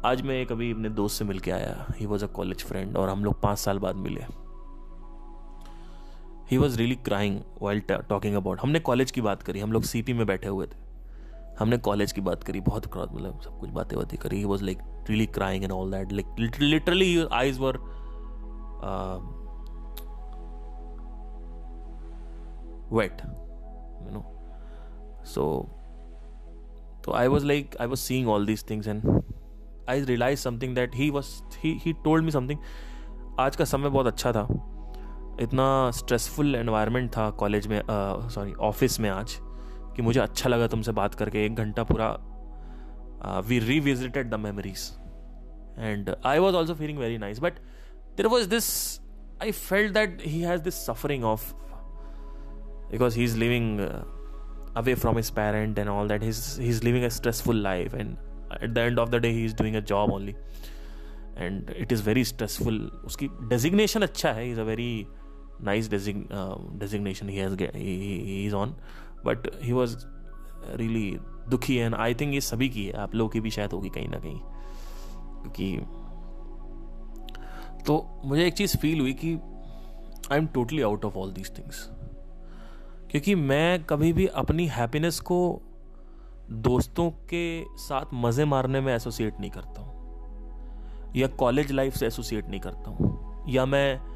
[0.05, 3.09] आज मैं एक अभी अपने दोस्त से मिलके आया। He was a college friend और
[3.09, 4.25] हम लोग पाँच साल बाद मिले।
[6.51, 10.13] He was really crying while talking about हमने कॉलेज की बात करी, हम लोग सीपी
[10.13, 10.82] में बैठे हुए थे।
[11.63, 14.79] हमने कॉलेज की बात करी बहुत मतलब सब कुछ बातें बातें करी। He was like
[15.09, 17.77] really crying and all that like literally eyes were
[22.93, 23.21] wet
[24.05, 24.21] you know.
[25.29, 25.43] So
[27.05, 29.07] so I like i was seeing all these things and
[29.93, 31.31] i realized something that he was
[31.63, 32.59] he he told me something.
[33.39, 34.43] आज का समय बहुत अच्छा था।
[35.41, 39.37] इतना stressful environment था college में sorry uh, office में आज।
[39.95, 42.09] कि मुझे अच्छा लगा तुमसे बात करके, एक घंटा पूरा
[43.47, 44.89] we revisited the memories
[45.79, 47.59] and I was also feeling very nice but
[48.17, 48.69] there was this
[49.41, 51.53] I felt that he has this suffering of
[52.91, 53.79] because he is living
[54.77, 58.15] away from his parent and all that he is living a stressful life and
[58.63, 60.35] at the end of the day he is doing a job only
[61.37, 64.49] and it is very stressful उसकी designation अच्छा है.
[64.51, 65.05] Is a very
[65.61, 68.75] nice designation he is on
[69.27, 69.95] but he was
[70.69, 71.17] really
[71.49, 74.07] दुखी and I think ये सभी की है। आप लोगों की भी शायद होगी कहीं
[74.07, 74.39] ना कहीं।
[75.41, 75.77] क्योंकि
[77.85, 79.33] तो मुझे एक चीज़ फील हुई कि
[80.31, 81.87] I am totally out of all these things
[83.11, 85.39] क्योंकि मैं कभी भी अपनी हैप्पीनेस को
[86.51, 89.91] दोस्तों के साथ मज़े मारने में एसोसिएट नहीं करता हूँ।
[91.15, 94.12] या कॉलेज लाइफ से एसोसिएट नहीं करता हूँ। या मैं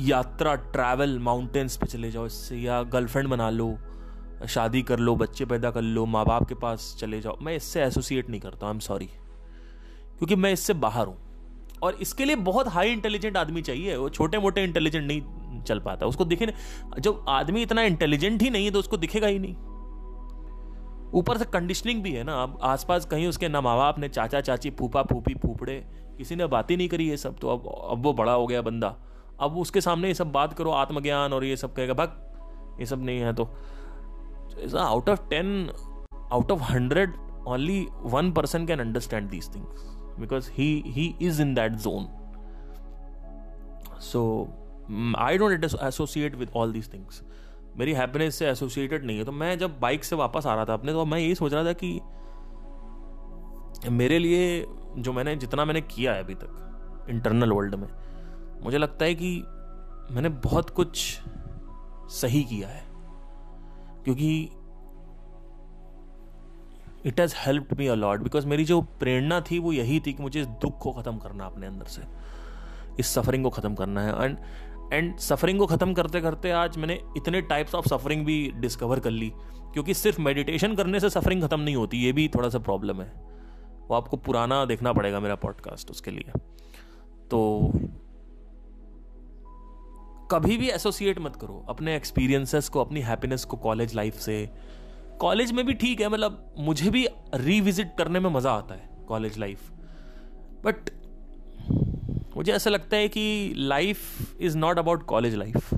[0.00, 3.78] यात्रा ट्रैवल माउंटेन्स पे चले जाओ इससे, या गर्लफ्रेंड बना लो,
[4.48, 7.82] शादी कर लो, बच्चे पैदा कर लो माँ बाप के पास चले जाओ। मैं इससे
[7.82, 11.16] एसोसिएट नहीं करता आई एम सॉरी क्योंकि मैं इससे बाहर हूँ।
[11.82, 16.06] और इसके लिए बहुत हाई इंटेलिजेंट आदमी चाहिए, वो छोटे मोटे इंटेलिजेंट नहीं चल पाता।
[16.06, 16.52] उसको दिखे
[16.98, 19.54] जब आदमी इतना इंटेलिजेंट ही नहीं है तो उसको दिखेगा ही नहीं।
[21.14, 24.40] ऊपर से कंडीशनिंग भी है ना, अब आसपास कहीं उसके ना माँ बाप ने चाचा
[24.40, 25.76] चाची फूफा फूफी फूफड़े,
[26.18, 28.62] किसी ने बात ही नहीं करी ये सब तो अब अब वो बड़ा हो गया
[28.62, 28.96] बंदा।
[29.40, 33.04] अब उसके सामने ये सब बात करो, आत्मज्ञान और ये सब कहेगा, भग, ये सब
[33.04, 33.44] नहीं है तो।
[34.78, 35.70] Out of ten
[36.32, 37.12] out of hundred
[37.48, 39.84] only one person can understand these things
[40.20, 42.06] because he he is in that zone
[44.02, 44.22] so
[45.18, 47.22] I don't associate with all these things
[47.76, 50.74] मेरी हैप्पीनेस से एसोसिएटेड नहीं है। तो मैं जब बाइक से वापस आ रहा था
[50.74, 52.00] अपने तो मैं यही सोच रहा था कि
[53.90, 54.66] मेरे लिए
[54.98, 57.88] जो मैंने, जितना मैंने किया है अभी तक इंटरनल वर्ल्ड में
[58.62, 59.30] मुझे लगता है कि
[60.10, 60.98] मैंने बहुत कुछ
[62.12, 62.82] सही किया है,
[64.04, 64.30] क्योंकि
[67.06, 70.40] it has help me a lot because मेरी जो प्रेरणा थी वो यही थी कि मुझे
[70.40, 72.02] इस दुख को ख़त्म करना अपने अंदर से,
[73.00, 74.36] इस सफरिंग को ख़त्म करना है। एंड
[74.92, 79.10] एंड सफरिंग को ख़त्म करते करते आज मैंने इतने टाइप्स ऑफ़ सफरिंग भी डिस्कवर कर
[79.10, 79.30] ली,
[79.72, 83.12] क्योंकि सिर्फ़ मेडिटेशन करने से सफरिंग ख़त्म नहीं होती, ये भी थोड़ा सा प्रॉब्लम है।
[83.88, 86.32] वो आपको पुराना देखना पड़ेगा मेरा पॉडकास्ट उसके लिए।
[87.30, 87.38] तो
[90.30, 94.48] कभी भी एसोसिएट मत करो अपने एक्सपीरियंसेस को, अपनी हैप्पीनेस को कॉलेज लाइफ से।
[95.20, 99.38] कॉलेज में भी ठीक है मतलब मुझे भी रिविजिट करने में मज़ा आता है कॉलेज
[99.38, 99.70] लाइफ
[100.64, 100.90] बट
[102.36, 105.74] मुझे ऐसा लगता है कि life is not about college life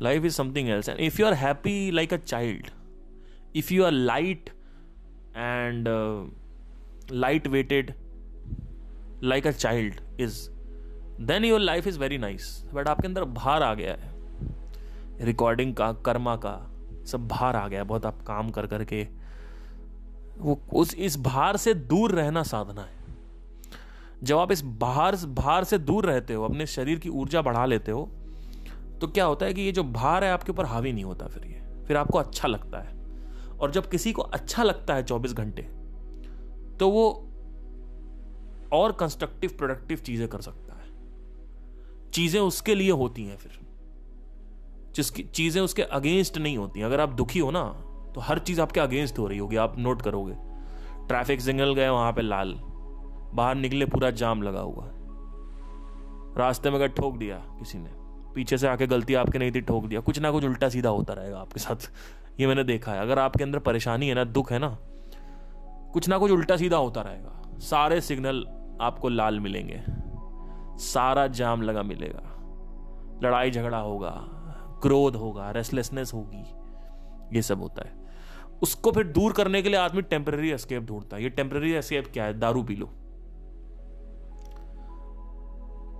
[0.00, 2.66] life is something else and if you are happy like a child
[3.56, 4.50] if you are light
[5.36, 5.88] and
[7.12, 7.92] light weighted
[9.22, 10.48] like a child is
[11.20, 14.12] then your life is very nice but आपके अंदर भार आ गया है।
[15.20, 16.56] Recording का, कर्मा का,
[17.06, 19.06] सब भार आ गया है बहुत। आप काम कर करके
[20.38, 23.02] वो उस, इस भार से दूर रहना साधना है।
[24.22, 27.92] जब आप इस भार भार से दूर रहते हो, अपने शरीर की ऊर्जा बढ़ा लेते
[27.92, 28.04] हो
[29.00, 31.46] तो क्या होता है कि ये जो भार है आपके ऊपर हावी नहीं होता फिर
[31.46, 32.92] ये। फिर आपको अच्छा लगता है।
[33.58, 35.62] और जब किसी को अच्छा लगता है चौबीस घंटे
[36.78, 37.04] तो वो
[38.72, 40.63] और कंस्ट्रक्टिव प्रोडक्टिव चीज़ें कर सकता
[42.14, 43.58] चीज़ें उसके लिए होती हैं फिर।
[44.94, 47.64] जिसकी चीज़ें उसके अगेंस्ट नहीं होती। अगर आप दुखी हो ना
[48.14, 50.34] तो हर चीज़ आपके अगेंस्ट हो रही होगी। आप नोट करोगे।
[51.08, 52.54] ट्रैफ़िक सिग्नल गए, वहाँ पे लाल।
[53.34, 54.84] बाहर निकले, पूरा जाम लगा हुआ।
[56.38, 57.90] रास्ते में अगर ठोक दिया किसी ने,
[58.34, 61.14] पीछे से आके गलती आपके नहीं थी, ठोक दिया। कुछ ना कुछ उल्टा सीधा होता
[61.14, 61.90] रहेगा आपके साथ।
[62.40, 64.76] ये मैंने देखा है। अगर आपके अंदर परेशानी है ना, दुख है ना,
[65.92, 68.44] कुछ ना कुछ उल्टा सीधा होता रहेगा। सारे सिग्नल
[68.80, 69.82] आपको लाल मिलेंगे।
[70.78, 72.30] सारा जाम लगा मिलेगा।
[73.22, 74.10] लड़ाई झगड़ा होगा,
[74.82, 76.44] क्रोध होगा रेस्टलेसनेस होगी,
[77.36, 78.02] ये सब होता है।
[78.62, 82.24] उसको फिर दूर करने के लिए आदमी टेम्पररी एस्केप ढूंढता है। ये टेम्पररी एस्केप क्या
[82.24, 82.38] है?
[82.38, 82.86] दारू पी लो।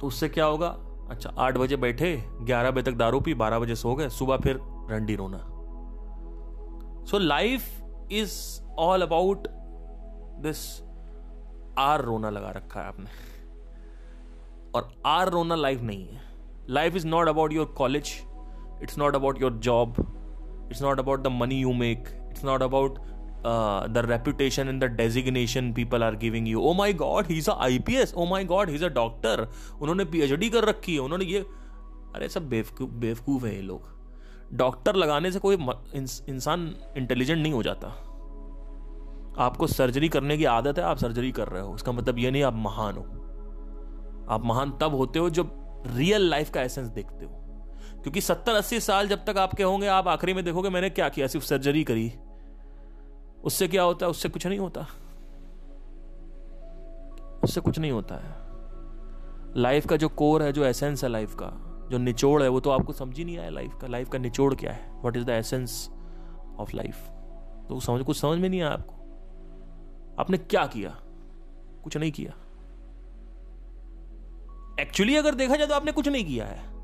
[0.01, 0.69] तो उससे क्या होगा?
[1.11, 4.61] अच्छा आठ बजे बैठे, ग्यारह बजे तक दारू पी, बारह बजे सो गए, सुबह फिर
[4.91, 5.39] रंडी रोना।
[7.07, 7.63] So life
[8.13, 9.49] is all about
[10.43, 10.83] this
[11.79, 13.07] or रोना लगा रखा है आपने।
[14.75, 16.23] और आर रोना लाइफ नहीं है।
[16.71, 18.13] Life is not about your college
[18.83, 19.95] it's not about your job
[20.71, 22.99] it's not about the money you make it's not about
[23.89, 27.79] the reputation and the designation people are giving you oh my God he is I
[27.79, 29.47] P S oh my God he is a doctor
[29.81, 31.41] उन्होंने P H D कर रखी है, उन्होंने ये,
[32.15, 33.93] अरे सब बेवकूफ़ बेवकूफ़ है ये लोग।
[34.53, 37.89] डॉक्टर लगाने से कोई इंसान इंटेलिजेंट नहीं हो जाता।
[39.39, 42.43] आपको सर्जरी करने की आदत है, आप सर्जरी कर रहे हो उसका मतलब ये नहीं
[42.43, 43.05] आप महान हो।
[44.29, 47.33] आप महान तब होते हो जब रियल लाइफ का एसेंस देखते हो।
[48.03, 51.27] क्योंकि सत्तर, अस्सी साल जब तक आपके होंगे, आप आखिरी में देखोगे, मैंने क्या किया?
[51.27, 52.13] सिर्फ़ सर्जरी करी।
[53.45, 54.07] उससे क्या होता?
[54.07, 54.87] है उससे कुछ नहीं होता।
[57.45, 58.35] उससे कुछ नहीं होता है।
[59.57, 62.71] लाइफ का जो कोर है, जो एसेंस है लाइफ का, जो निचोड़ है, वो तो
[62.71, 65.01] आपको समझ ही नहीं आया लाइफ का। लाइफ का निचोड़ क्या है?
[65.01, 65.91] What is the essence
[66.59, 67.09] of life
[67.69, 68.95] तो समझ कुछ समझ में नहीं आया आपको।
[70.19, 70.91] आपने क्या किया?
[71.85, 72.44] कुछ नहीं किया।
[74.81, 76.75] एक्चुअली अगर देखा जाए तो आपने कुछ नहीं किया है।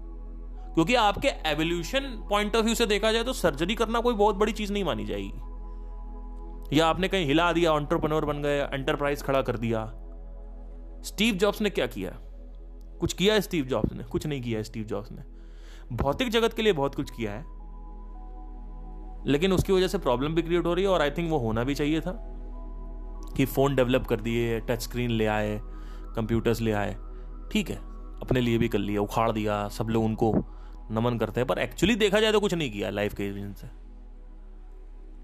[0.75, 4.53] क्योंकि आपके एवोल्यूशन पॉइंट ऑफ़ व्यू से देखा जाए तो सर्जरी करना कोई बहुत बड़ी
[4.53, 5.33] चीज़ नहीं मानी जाएगी।
[6.79, 9.87] या आपने कहीं हिला दिया ऑन्टरप्रनोर बन गए एंटरप्राइज खड़ा कर दिया।
[11.05, 12.11] स्टीव जॉब्स ने क्या किया?
[13.01, 14.05] कुछ किया है स्टीव जॉब्स ने?
[14.05, 15.23] कुछ नहीं किया है स्टीव जॉब्स ने।
[15.97, 17.45] भौतिक जगत के लिए बहुत कुछ किया है।
[19.27, 21.65] लेकिन उसकी वजह से प्रॉब्लम भी क्रिएट हो रही है और आई थिंक वो होना
[21.65, 22.27] भी चाहिए था।
[23.37, 25.61] कि फ़ोन डेवलप कर दिए टच स्क्रीन ले आए
[26.17, 26.97] कंप्यूटर्स ले आए।
[27.53, 27.77] ठीक है,
[28.23, 30.33] अपने लिए भी कर लिया, उखाड़ दिया, सब लोग उनको
[30.91, 33.67] नमन करते हैं, पर एक्चुअली देखा जाए तो कुछ नहीं किया लाइफ के रीजन से।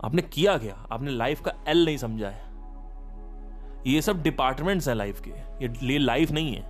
[0.05, 0.75] आपने किया क्या?
[0.93, 2.45] आपने लाइफ का एल नहीं समझा है।
[3.87, 5.31] ये सब डिपार्टमेंट्स हैं लाइफ के।
[5.91, 6.63] ये लाइफ नहीं है।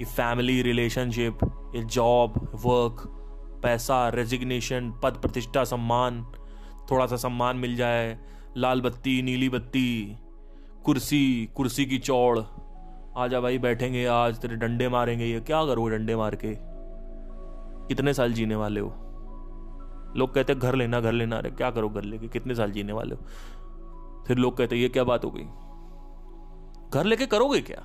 [0.00, 1.38] ये फैमिली रिलेशनशिप
[1.76, 3.06] ये जॉब वर्क
[3.62, 6.22] पैसा रेजिग्नेशन पद प्रतिष्ठा, सम्मान
[6.90, 8.18] थोड़ा सा सम्मान मिल जाए,
[8.56, 10.16] लाल बत्ती, नीली बत्ती,
[10.84, 12.38] कुर्सी कुर्सी की चौड़
[13.20, 16.56] आजा भाई, बैठेंगे आज, तेरे डंडे मारेंगे ये, क्या करोगे डंडे मार के?
[17.86, 18.88] कितने साल जीने वाले हो?
[20.16, 22.28] लोग कहते घर लेना घर लेना। अरे, क्या करो घर लेके?
[22.28, 23.20] कितने साल जीने वाले हो?
[24.26, 25.44] फिर लोग कहते ये क्या बात हो गई?
[26.94, 27.82] घर लेके करोगे क्या?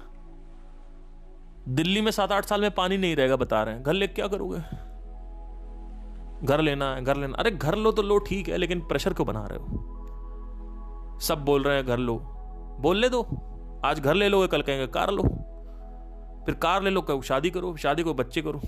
[1.67, 4.27] दिल्ली में सात आठ साल में पानी नहीं रहेगा, बता रहे हैं। घर लेके क्या
[4.27, 4.59] करोगे?
[6.47, 9.27] घर लेना है, घर लेना। अरे, घर लो तो लो, ठीक है, लेकिन प्रेशर क्यों
[9.27, 9.65] बना रहे हो?
[11.19, 12.17] सब बोल रहे हैं, घर लो।
[12.79, 13.27] बोल ले दो।
[13.86, 15.23] आज घर ले लोगे, कल कहेंगे, कार लो।
[16.45, 18.61] फिर कार ले लो, कहो, शादी करो, शादी को बच्चे करो।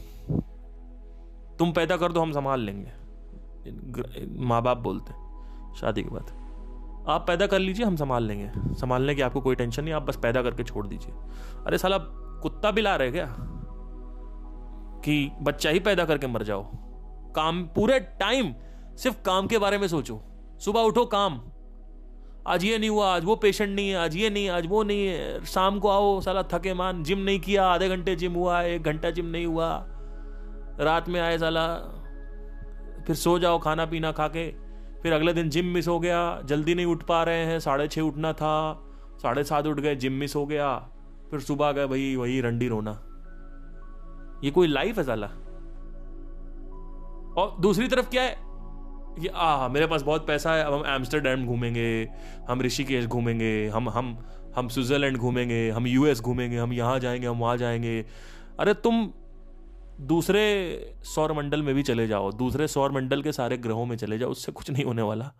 [1.60, 2.92] तुम पैदा कर दो, हम संभाल लेंगे।
[4.46, 5.12] माँ बाप बोलते
[5.80, 6.24] शादी के बाद।
[7.10, 10.20] आप पैदा कर लीजिए, हम संभाल लेंगे। संभालने की आपको कोई टेंशन नहीं, आप बस
[10.24, 11.12] पैदा करके छोड़ दीजिए।
[11.68, 11.98] अरे साला,
[12.42, 13.36] कुत्ता भी ला रहे क्या?
[15.06, 16.72] कि बच्चा ही पैदा करके मर जाओ।
[17.34, 18.54] काम, पूरे टाइम
[18.96, 20.22] सिर्फ़ काम के बारे में सोचो।
[20.60, 21.42] सुबह उठो, काम।
[22.48, 25.08] आज ये नहीं हुआ, आज वो पेशेंट नहीं है, आज ये नहीं आज वो नहीं
[25.08, 28.84] है। शाम को आओ, साला थके मान जिम नहीं किया, आधे घंटे जिम हुआ, एक
[28.84, 29.86] घंटा जिम नहीं हुआ।
[30.80, 31.76] रात में आए साला,
[33.08, 34.68] फिर सो जाओ खाना पीना खा के
[35.02, 38.02] फिर अगले दिन जिम मिस हो गया, जल्दी नहीं उठ पा रहे हैं, साढ़े छः
[38.02, 38.84] उठना था,
[39.22, 40.90] साढ़े सात उठ गए जिम मिस हो गया,
[41.32, 42.92] फिर सुबह गए भाई, वही रंडी रोना।
[44.44, 45.28] ये कोई लाइफ है साला।
[47.42, 48.47] और दूसरी तरफ़ क्या है?
[49.20, 52.10] ये आ मेरे पास बहुत पैसा है, अब हम एम्स्टरडेम घूमेंगे,
[52.50, 54.18] हम ऋषिकेश घूमेंगे, हम हम
[54.56, 58.06] हम स्विट्जरलैंड घूमेंगे, हम यूएस घूमेंगे, हम यहाँ जाएँगे, हम वहाँ जाएँगे।
[58.60, 59.14] अरे तुम
[60.02, 64.18] दूसरे सौर मंडल में भी चले जाओ, दूसरे सौर मंडल के सारे ग्रहों में चले
[64.18, 65.32] जाओ, उससे कुछ नहीं होने वाला।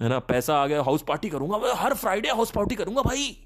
[0.00, 3.42] है ना, पैसा आ गया हाउस पार्टी करूँगा, मैं हर फ्राइडे हाउस पार्टी करूँगा भाई।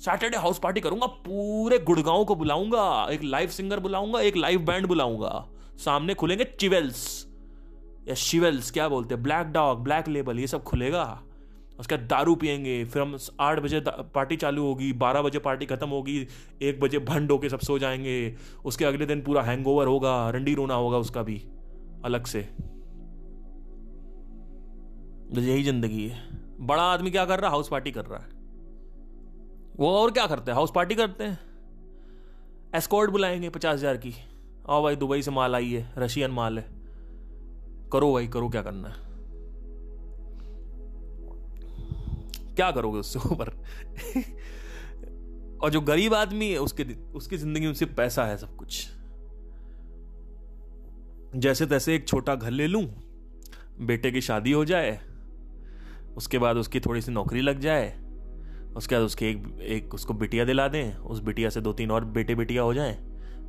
[0.00, 4.86] सैटरडे हाउस पार्टी करूँगा, पूरे गुड़गांव को बुलाऊँगा, एक लाइव सिंगर बुलाऊँगा, एक लाइव बैंड
[4.86, 5.48] बुलाऊँगा।
[5.84, 7.31] सामने खुलेंगे चिवेल्स
[8.08, 9.22] या शिवेल्स, क्या बोलते हैं?
[9.22, 11.22] ब्लैक डॉग ब्लैक लेबल ये सब खुलेगा।
[11.80, 15.88] उसके बाद दारू पियेंगे, फिर हम आठ बजे पार्टी चालू होगी, बारह बजे पार्टी खत्म
[15.88, 16.26] होगी,
[16.62, 18.34] एक बजे भंड होके सब सो जाएँगे।
[18.64, 21.36] उसके अगले दिन पूरा हैंगओवर होगा, रंडी रोना होगा उसका भी,
[22.04, 22.48] अलग से।
[25.32, 26.20] यही ज़िंदगी है।
[26.60, 27.52] बड़ा आदमी क्या कर रहा है?
[27.52, 28.28] हाउस पार्टी कर रहा है।
[29.76, 30.56] वो और क्या करते हैं?
[30.56, 31.38] हाउस पार्टी करते हैं।
[32.74, 34.14] एस्कॉर्ट बुलाएँगे पचास हज़ार की।
[34.68, 36.81] आओ भाई, दुबई से माल आई है रशियन माल है।
[37.92, 39.10] करो भाई, करो क्या करना है?
[42.56, 43.50] क्या करोगे उससे ऊपर?
[45.62, 46.84] और जो गरीब आदमी है, उसके
[47.14, 48.88] उसकी ज़िंदगी में सिर्फ़ पैसा है सब कुछ।
[51.36, 52.84] जैसे तैसे एक छोटा घर ले लूँ,
[53.80, 54.98] बेटे की शादी हो जाए,
[56.16, 57.88] उसके बाद उसकी थोड़ी सी नौकरी लग जाए,
[58.76, 62.04] उसके बाद उसके एक एक उसको बिटिया दिला दें, उस बिटिया से दो तीन और
[62.04, 62.96] बेटे बेटिया हो जाएँ,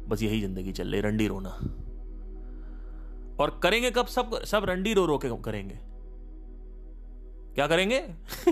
[0.07, 1.57] बस यही ज़िंदगी चल रही रंडी रोना।
[3.39, 5.79] और करेंगे कब सब सब रंडी रो रो के करेंगे?
[7.55, 7.99] क्या करेंगे?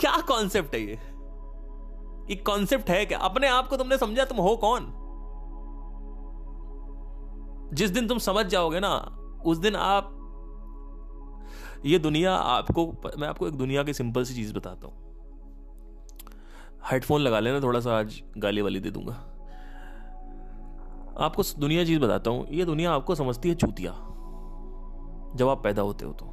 [0.00, 0.92] क्या कॉन्सेप्ट है ये?
[2.32, 3.18] एक कॉन्सेप्ट है क्या?
[3.18, 4.96] अपने आप को तुमने समझा, तुम हो कौन?
[7.74, 8.94] जिस दिन तुम समझ जाओगे ना,
[9.46, 10.16] उस दिन आप,
[11.86, 15.10] ये दुनिया आपको, मैं आपको एक दुनिया की सिंपल सी चीज़ बताता हूँ।
[16.92, 19.29] हेडफोन लगा लेना, थोड़ा सा आज गाली वाली दे दूँगा।
[21.20, 23.92] आपको दुनिया चीज़ बताता हूँ, ये दुनिया आपको समझती है चूतिया,
[25.36, 26.26] जब आप पैदा होते हो तो।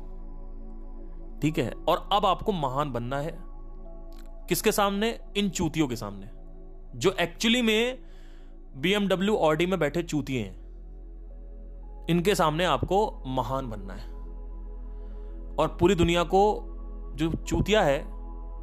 [1.42, 1.74] ठीक है?
[1.90, 3.40] और अब आपको महान बनना है।
[4.50, 5.20] किसके सामने?
[5.38, 6.30] इन चूतियों के सामने।
[7.00, 8.00] जो एक्चुअली में
[8.78, 10.68] बीएमडब्ल्यू ऑडी में बैठे चूतिए हैं,
[12.10, 14.12] इनके सामने आपको महान बनना है।
[15.56, 16.64] और पूरी दुनिया को
[17.16, 18.04] जो चूतिया है,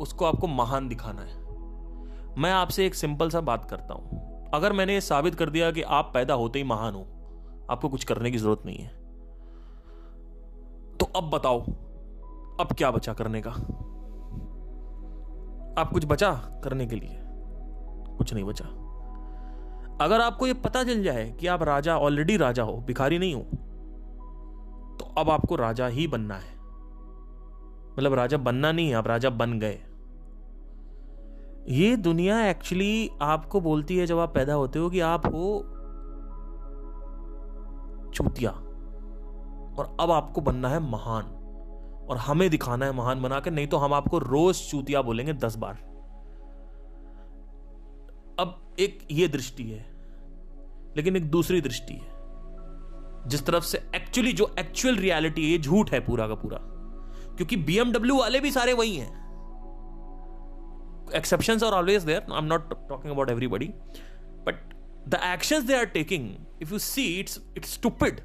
[0.00, 1.44] उसको आपको महान दिखाना है।
[2.40, 5.82] मैं आपसे एक सिंपल सा बात करता हूँ। अगर मैंने ये साबित कर दिया कि
[5.82, 7.00] आप पैदा होते ही महान हो,
[7.70, 8.88] आपको कुछ करने की ज़रूरत नहीं है।
[10.96, 11.60] तो अब बताओ,
[12.60, 13.50] अब क्या बचा करने का?
[15.80, 16.32] आप कुछ बचा
[16.64, 17.18] करने के लिए?
[18.18, 18.64] कुछ नहीं बचा।
[20.00, 23.40] अगर आपको यह पता चल जाए कि आप राजा ऑलरेडी राजा हो, भिखारी नहीं हो
[24.98, 26.52] तो अब आपको राजा ही बनना है।
[27.92, 29.80] मतलब राजा बनना नहीं है, आप राजा बन गए।
[31.68, 35.60] ये दुनिया एक्चुअली आपको बोलती है जब आप पैदा होते हो कि आप हो
[38.14, 38.50] चूतिया।
[39.78, 41.24] और अब आपको बनना है महान।
[42.10, 45.56] और हमें दिखाना है महान बना के नहीं तो हम आपको रोज चूतिया बोलेंगे दस
[45.56, 45.74] बार।
[48.40, 49.86] अब एक ये दृष्टि है,
[50.96, 52.14] लेकिन एक दूसरी दृष्टि है।
[53.28, 56.58] जिस तरफ़ से एक्चुअली जो एक्चुअल रियलिटी है, ये झूठ है पूरा का पूरा।
[57.36, 59.23] क्योंकि बीएमडब्ल्यू वाले भी सारे वही हैं।
[61.12, 63.74] Exceptions are always there i'm not talking about everybody
[64.44, 64.56] but
[65.06, 66.28] the actions they are taking
[66.60, 68.22] if you see it's it's stupid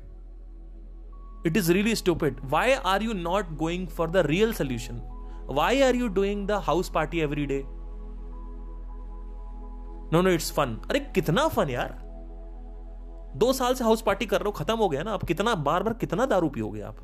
[1.45, 5.01] it is really stupid why are you not going for the real solution
[5.59, 7.65] why are you doing the house party every day
[10.13, 11.91] no no it's fun अरे कितना fun यार
[13.37, 15.83] दो साल से house party कर रहे हो खत्म हो गया ना अब कितना बार
[15.83, 17.01] बार कितना दारू पियोगे आप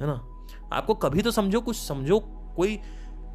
[0.00, 0.16] है ना
[0.74, 2.20] आपको कभी तो समझो, कुछ समझो,
[2.56, 2.78] कोई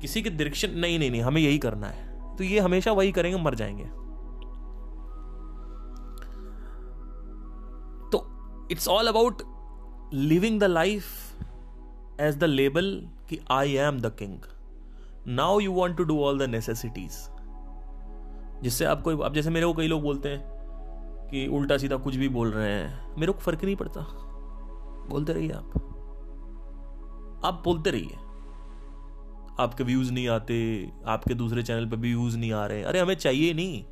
[0.02, 3.42] किसी के डायरेक्शन नहीं नहीं नहीं, हमें यही करना है। तो ये हमेशा वही करेंगे,
[3.42, 3.84] मर जाएँगे।
[8.12, 8.28] तो
[8.72, 9.42] it's all about
[10.14, 11.04] living the life
[12.20, 14.40] as the label that I am the king
[15.28, 17.30] now you want to do all the necessities
[18.64, 20.42] जिससे आप कोई, अब जैसे मेरे को कई लोग बोलते हैं
[21.32, 24.02] कि उल्टा सीधा कुछ भी बोल रहे हैं, मेरे को फ़र्क नहीं पड़ता।
[25.10, 25.89] बोलते रहिए आप।
[27.46, 28.18] आप बोलते रहिए।
[29.60, 33.16] आपके व्यूज़ नहीं आते, आपके दूसरे चैनल पे भी व्यूज़ नहीं आ रहे। अरे, हमें
[33.16, 33.86] चाहिए नहीं।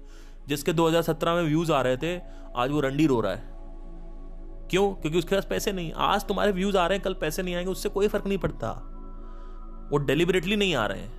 [0.47, 2.21] जिसके 2017 में व्यूज़ आ रहे थे,
[2.55, 3.43] आज वो रंडी रो रहा है।
[4.69, 4.93] क्यों?
[4.93, 7.71] क्योंकि उसके पास पैसे नहीं। आज तुम्हारे व्यूज़ आ रहे हैं, कल पैसे नहीं आएँगे,
[7.71, 8.69] उससे कोई फ़र्क नहीं पड़ता।
[9.91, 11.17] वो डेलिबरेटली नहीं आ रहे हैं।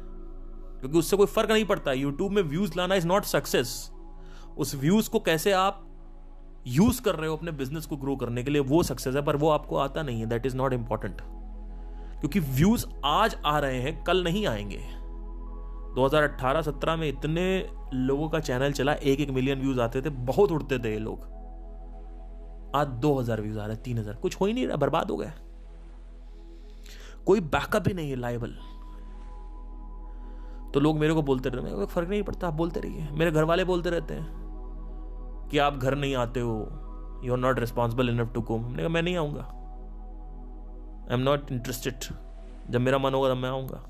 [0.81, 3.91] क्योंकि उससे कोई फ़र्क नहीं पड़ता। यूट्यूब में व्यूज़ लाना इज़ नॉट सक्सेस
[4.59, 5.85] उस व्यूज़ को कैसे आप
[6.67, 9.37] यूज़ कर रहे हो अपने बिज़नेस को ग्रो करने के लिए, वो सक्सेस है, पर
[9.37, 11.23] वो आपको आता नहीं है। दैट इज़ नॉट इंपॉर्टेंट
[12.21, 14.79] क्योंकि व्यूज़ आज आ रहे हैं, कल नहीं आएँगे।
[15.95, 17.45] 2018-17 में इतने
[17.95, 21.27] लोगों का चैनल चला एक एक मिलियन व्यूज़ आते थे, बहुत उड़ते थे ये लोग।
[22.77, 25.33] आज 2000 व्यूज़ आ रहे तीन हज़ार। कुछ हो ही नहीं रहा, बर्बाद हो गया
[27.27, 28.55] कोई बैकअप ही नहीं है लाइबल
[30.75, 33.45] तो लोग मेरे को बोलते रहते हैं फ़र्क नहीं पड़ता। आप बोलते रहिए। मेरे घर
[33.45, 36.57] वाले बोलते रहते हैं कि आप घर नहीं आते हो
[37.25, 39.43] you are not responsible enough to come हमने कहा, मैं नहीं आऊँगा।
[41.09, 42.05] आई एम नॉट इंटरेस्टेड
[42.71, 43.83] जब मेरा मन होगा तब मैं आऊँगा।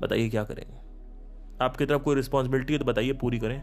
[0.00, 0.76] बताइए क्या करेंगे?
[1.64, 3.62] आपकी तरफ़ कोई रिस्पॉन्सिबिलिटी है तो बताइए, पूरी करें।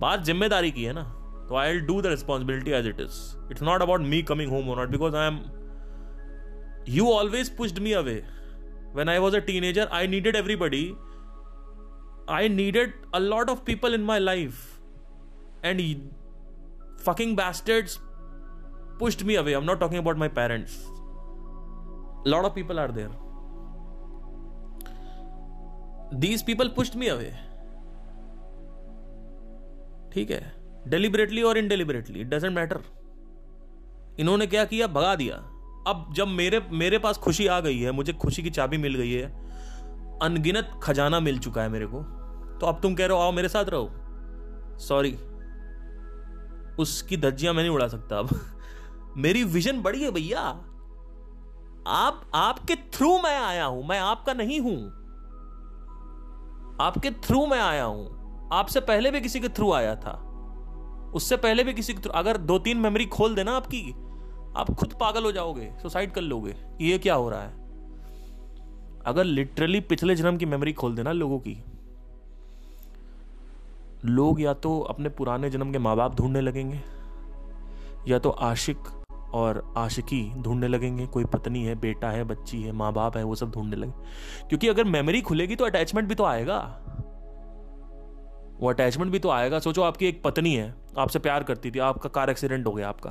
[0.00, 1.02] बात ज़िम्मेदारी की है ना
[1.48, 3.18] तो I do the responsibility as it is
[3.50, 5.42] it's not about me coming home और not because I am
[6.88, 8.14] you always pushed me away
[8.96, 10.84] when I was a teenager I needed everybody
[12.30, 14.64] I needed a lot of people in my life
[15.64, 15.80] and
[17.04, 17.94] fucking bastards
[18.98, 19.54] pushed me away.
[19.58, 20.74] I'm not talking about my parents.
[22.26, 23.12] Lot of people are there.
[26.20, 27.32] These people pushed me away.
[30.12, 30.54] ठीक है?
[30.88, 32.80] Deliberately और इनडेलिबरेटली it doesn't matter
[34.18, 34.86] इन्होंने क्या किया?
[34.86, 35.36] भगा दिया।
[35.88, 39.12] अब जब मेरे मेरे पास खुशी आ गई है, मुझे खुशी की चाबी मिल गई
[39.12, 39.26] है,
[40.22, 42.02] अनगिनत खजाना मिल चुका है मेरे को
[42.58, 43.90] तो अब तुम कह रहे हो, आओ मेरे साथ रहो।
[44.78, 45.18] सॉरी
[46.78, 48.28] उसकी धज्जियाँ मैं नहीं उड़ा सकता अब।
[49.16, 50.68] मेरी विजन बड़ी है भैया।
[51.86, 54.76] आप, आपके थ्रू मैं आया हूँ, मैं आपका नहीं हूँ।
[56.80, 60.12] आपके थ्रू मैं आया हूँ। आपसे पहले भी किसी के थ्रू आया था।
[61.14, 63.90] उससे पहले भी किसी के थ्रू अगर दो तीन मेमोरी खोल देना आपकी,
[64.56, 67.60] आप खुद पागल हो जाओगे सुसाइड कर लोगे। ये क्या हो रहा है?
[69.06, 71.56] अगर लिटरली पिछले जन्म की मेमोरी खोल देना लोगों की।
[74.04, 76.80] लोग या तो अपने पुराने जन्म के माँ बाप ढूँढने लगेंगे,
[78.08, 78.78] या तो आशिक
[79.34, 83.34] और आशिकी ढूँढने लगेंगे, कोई पत्नी है, बेटा है, बच्ची है माँ बाप है, वो
[83.34, 83.92] सब ढूँढने लगे।
[84.48, 86.78] क्योंकि अगर मेमोरी खुलेगी तो अटैचमेंट भी तो आएगा।
[88.60, 92.08] वो अटैचमेंट भी तो आएगा। सोचो आपकी एक पत्नी है, आपसे प्यार करती थी, आपका
[92.08, 93.10] कार एक्सीडेंट हो गया आपका।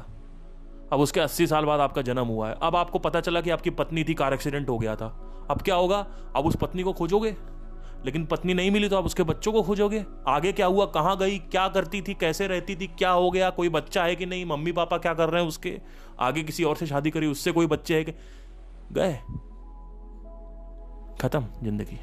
[0.94, 3.70] अब उसके अस्सी साल बाद आपका जन्म हुआ है। अब आपको पता चला कि आपकी
[3.70, 6.08] पत्नी थी, कार एक्सीडेंट हो गया था। अब क्या होगा?
[6.36, 7.36] अब उस पत्नी को खोजोगे?
[8.06, 10.06] लेकिन पत्नी नहीं मिली तो आप उसके बच्चों को खोजोगे?
[10.28, 10.86] आगे क्या हुआ?
[10.86, 11.38] कहाँ गई?
[11.40, 12.14] क्या करती थी?
[12.14, 12.88] कैसे रहती थी?
[12.88, 13.50] क्या हो गया?
[13.50, 14.46] कोई बच्चा है कि नहीं?
[14.46, 15.82] मम्मी पापा क्या कर रहे हैं उसके?
[16.22, 18.12] आगे किसी और से शादी करी, उससे कोई बच्चे है कि
[18.92, 19.14] गए?
[21.22, 22.00] खत्म ज़िंदगी।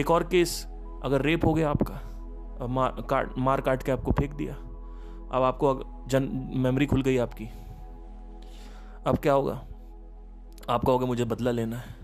[0.00, 0.64] एक और केस,
[1.04, 6.06] अगर रेप हो गया आपका मार, काट मार काट के आपको फेंक दिया, अब आपको
[6.08, 7.44] जन, मेमोरी खुल गई आपकी,
[9.06, 9.54] अब क्या होगा?
[10.70, 11.94] आपका होगा मुझे बदला लेना है।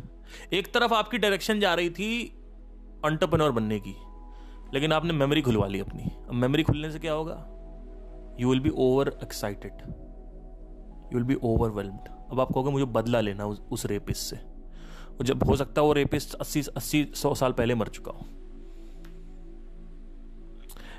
[0.53, 2.11] एक तरफ़ आपकी डायरेक्शन जा रही थी
[3.05, 3.95] अंटरप्रनोर बनने की,
[4.75, 7.37] लेकिन आपने मेमोरी खुलवा ली अपनी। अब मेमोरी खुलने से क्या होगा?
[8.41, 9.73] You will be over excited
[11.13, 15.25] you will be overwhelmed अब आप कहोगे मुझे बदला लेना उस, उस रेपिस्ट से। और
[15.27, 18.27] जब हो सकता है वो रेपिस्ट अस्सी अस्सी सौ साल पहले मर चुका हो।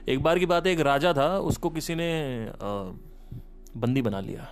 [0.07, 2.09] एक बार की बात है एक राजा था उसको किसी ने
[3.77, 4.47] बंदी बना लिया।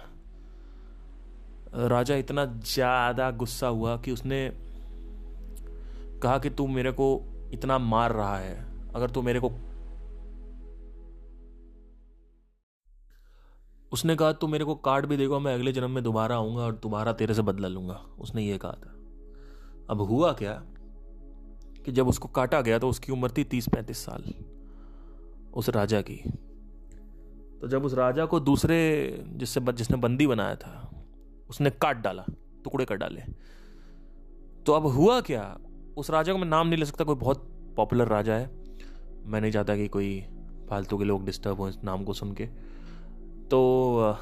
[1.87, 4.49] राजा इतना ज़्यादा गुस्सा हुआ कि उसने
[6.23, 7.07] कहा कि तू मेरे को
[7.53, 8.55] इतना मार रहा है।
[8.95, 9.49] अगर तू मेरे को
[13.91, 16.73] उसने कहा, तू मेरे को काट भी देगा मैं अगले जन्म में दोबारा आऊँगा और
[16.73, 18.95] दोबारा तेरे से बदला लूँगा। उसने ये कहा था।
[19.89, 20.53] अब हुआ क्या
[21.85, 24.33] कि जब उसको काटा गया तो उसकी उम्र थी तीस पैंतीस साल,
[25.53, 26.21] उस राजा की।
[27.61, 28.77] तो जब उस राजा को दूसरे
[29.27, 31.03] जिससे जिसने बंदी बनाया था,
[31.49, 32.25] उसने काट डाला,
[32.63, 33.21] टुकड़े कर डाले।
[34.65, 35.57] तो अब हुआ क्या?
[35.97, 38.49] उस राजा को मैं नाम नहीं ले सकता, कोई बहुत पॉपुलर राजा है।
[39.25, 40.19] मैं नहीं चाहता कि कोई
[40.69, 42.49] फालतू के लोग डिस्टर्ब हो इस नाम को सुन के।
[43.51, 44.17] तो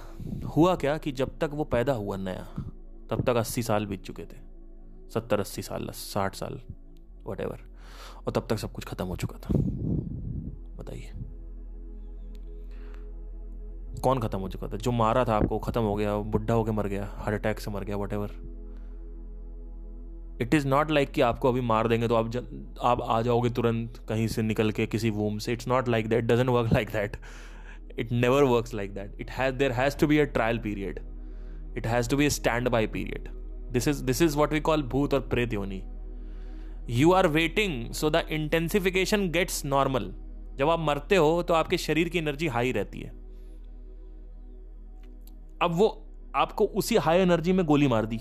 [0.48, 2.48] हुआ क्या कि जब तक वो पैदा हुआ नया,
[3.10, 4.40] तब तक अस्सी साल बीत चुके थे।
[5.14, 6.62] सत्तर, अस्सी साल, साठ साल
[7.28, 9.54] वट और तब तक सब कुछ खत्म हो चुका था।
[10.78, 11.12] बताइए।
[14.04, 14.78] कौन खत्म हो चुका था?
[14.78, 17.84] जो मारा था आपको खत्म हो गया बुढ़ा होकर मर गया हार्ट अटैक से मर
[17.84, 18.14] गया what
[20.42, 22.32] it is not like कि आपको अभी मार देंगे तो आप
[22.84, 26.24] आप आ जाओगे तुरंत कहीं से निकल के किसी वूम से। It's not like that
[26.24, 27.18] doesn't work like that
[28.00, 31.00] it never work like that it has there has to be a trial period
[31.78, 33.30] it has to be a stand by period
[33.72, 35.82] this is this is what we call भूत और प्रेत योनी
[36.90, 40.14] you are waiting so the intensification gets normal
[40.58, 43.10] जब आप मरते हो तो आपके शरीर की एनर्जी हाई रहती है।
[45.62, 45.88] अब वो
[46.36, 48.18] आपको उसी हाई एनर्जी में गोली मार दी।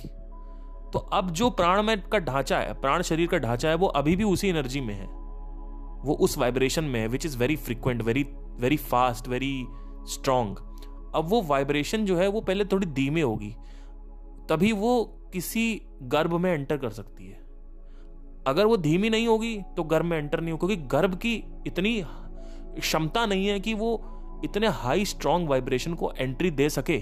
[0.93, 4.17] तो अब जो प्राण में का ढांचा है, प्राण शरीर का ढांचा है, वो अभी
[4.17, 5.07] भी उसी एनर्जी में है।
[6.05, 8.25] वो उस वाइब्रेशन में है which is very frequent very
[8.61, 9.67] very fast very
[10.09, 10.57] strong
[11.15, 13.55] अब वो वाइब्रेशन जो है, वो पहले थोड़ी धीमे होगी।
[14.49, 17.45] तभी वो किसी गर्भ में एंटर कर सकती है।
[18.47, 21.35] अगर वो धीमी नहीं होगी तो गर्भ में एंटर नहीं होगी क्योंकि गर्भ की
[21.67, 22.01] इतनी
[22.79, 23.91] क्षमता नहीं है कि वो
[24.45, 26.97] इतने हाई स्ट्रांग वाइब्रेशन को एंट्री दे सके।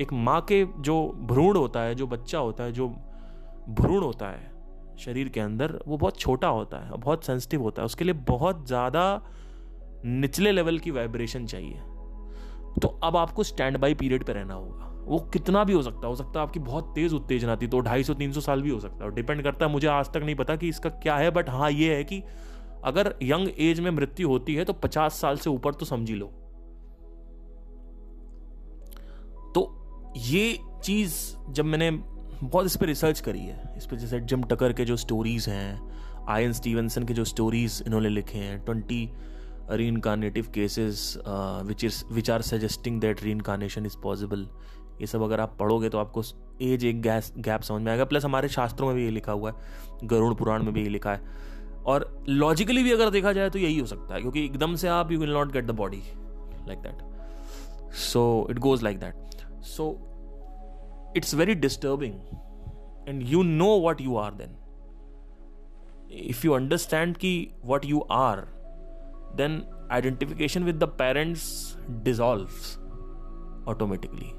[0.00, 2.88] एक माँ के जो भ्रूण होता है, जो बच्चा होता है, जो
[3.70, 4.50] भ्रूण होता है,
[4.98, 8.66] शरीर के अंदर, वो बहुत छोटा होता है, बहुत सेंसिटिव होता है। उसके लिए बहुत
[8.66, 9.04] ज़्यादा
[10.04, 11.80] निचले लेवल की वाइब्रेशन चाहिए।
[12.82, 16.16] तो अब आपको स्टैंड बाई पीरियड पर रहना होगा। वो कितना भी हो सकता है
[16.16, 18.80] सकता है आपकी बहुत तेज उत्तेजना थी तो ढाई सौ, तीन सौ साल भी हो
[18.80, 21.48] सकता है। डिपेंड करता है, मुझे आज तक नहीं पता कि इसका क्या है बट
[21.50, 22.22] हाँ ये है कि
[22.84, 26.26] अगर यंग एज में मृत्यु होती है तो पचास साल से ऊपर तो समझी लो।
[29.54, 31.16] तो ये चीज़
[31.50, 34.96] जब मैंने बहुत इस पर रिसर्च करी है, इस पर जैसे जिम टकर के जो
[34.96, 39.04] स्टोरीज हैं आयन स्टीवनसन के जो स्टोरीज इन्होंने लिखे हैं twenty
[39.76, 44.46] reincarnative cases uh, which is which are suggesting that reincarnation is possible.
[45.00, 46.22] ये सब अगर आप पढ़ोगे तो आपको
[46.62, 49.50] एज एक गैस गैप समझ में आएगा। प्लस हमारे शास्त्रों में भी ये लिखा हुआ
[49.50, 51.20] है। गरुड़ पुराण में भी ये लिखा है।
[51.86, 55.12] और लॉजिकली भी अगर देखा जाए तो यही हो सकता है क्योंकि एकदम से आप
[55.12, 56.02] you will not get the body
[56.68, 59.90] like that so it goes like that so
[61.16, 64.56] it's very disturbing and you know what you are then
[66.20, 68.46] if you understand की what you are
[69.36, 69.60] then
[69.92, 71.42] identification with the parents
[72.04, 72.76] dissolves
[73.68, 74.34] automatically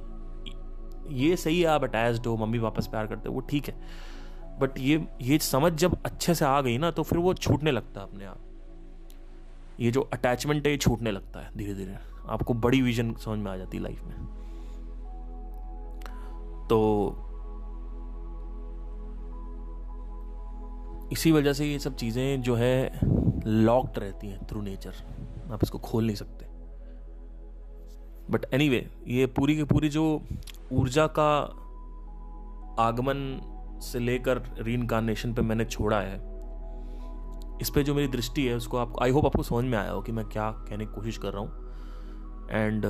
[1.22, 3.76] ये सही है, आप attached हो, mummy वापस प्यार करते हो, वो ठीक है।
[4.60, 8.02] बट ये ये समझ जब अच्छे से आ गई ना तो फिर वो छूटने लगता
[8.02, 8.40] है अपने आप।
[9.80, 11.98] ये जो अटैचमेंट है, ये छूटने लगता है धीरे धीरे
[12.30, 14.16] आपको बड़ी विजन समझ में आ जाती है लाइफ में।
[16.68, 16.80] तो
[21.12, 23.00] इसी वजह से ये सब चीज़ें जो है
[23.46, 24.94] लॉक्ड रहती हैं थ्रू नेचर
[25.52, 26.46] आप इसको खोल नहीं सकते।
[28.32, 30.22] बट एनी anyway, ये पूरी की पूरी जो
[30.72, 31.40] ऊर्जा का
[32.84, 33.42] आगमन
[33.84, 34.78] से लेकर री
[35.34, 36.30] पे मैंने छोड़ा है
[37.62, 40.02] इस पर जो मेरी दृष्टि है उसको आप आई होप आपको समझ में आया हो
[40.02, 41.52] कि मैं क्या कहने की कोशिश कर रहा हूँ।
[42.52, 42.84] एंड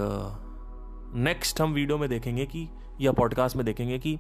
[1.24, 2.70] नेक्स्ट uh, हम वीडियो में देखेंगे कि
[3.02, 4.20] या पॉडकास्ट में देखेंगे कि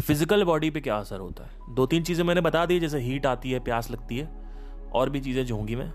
[0.00, 1.74] फ़िज़िकल बॉडी पे क्या असर होता है?
[1.74, 4.28] दो तीन चीज़ें मैंने बता दी, जैसे हीट आती है, प्यास लगती है,
[4.94, 5.90] और भी चीज़ें जो होंगी मैं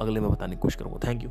[0.00, 1.30] अगले में बताने की कोशिश करूँगा। Thank you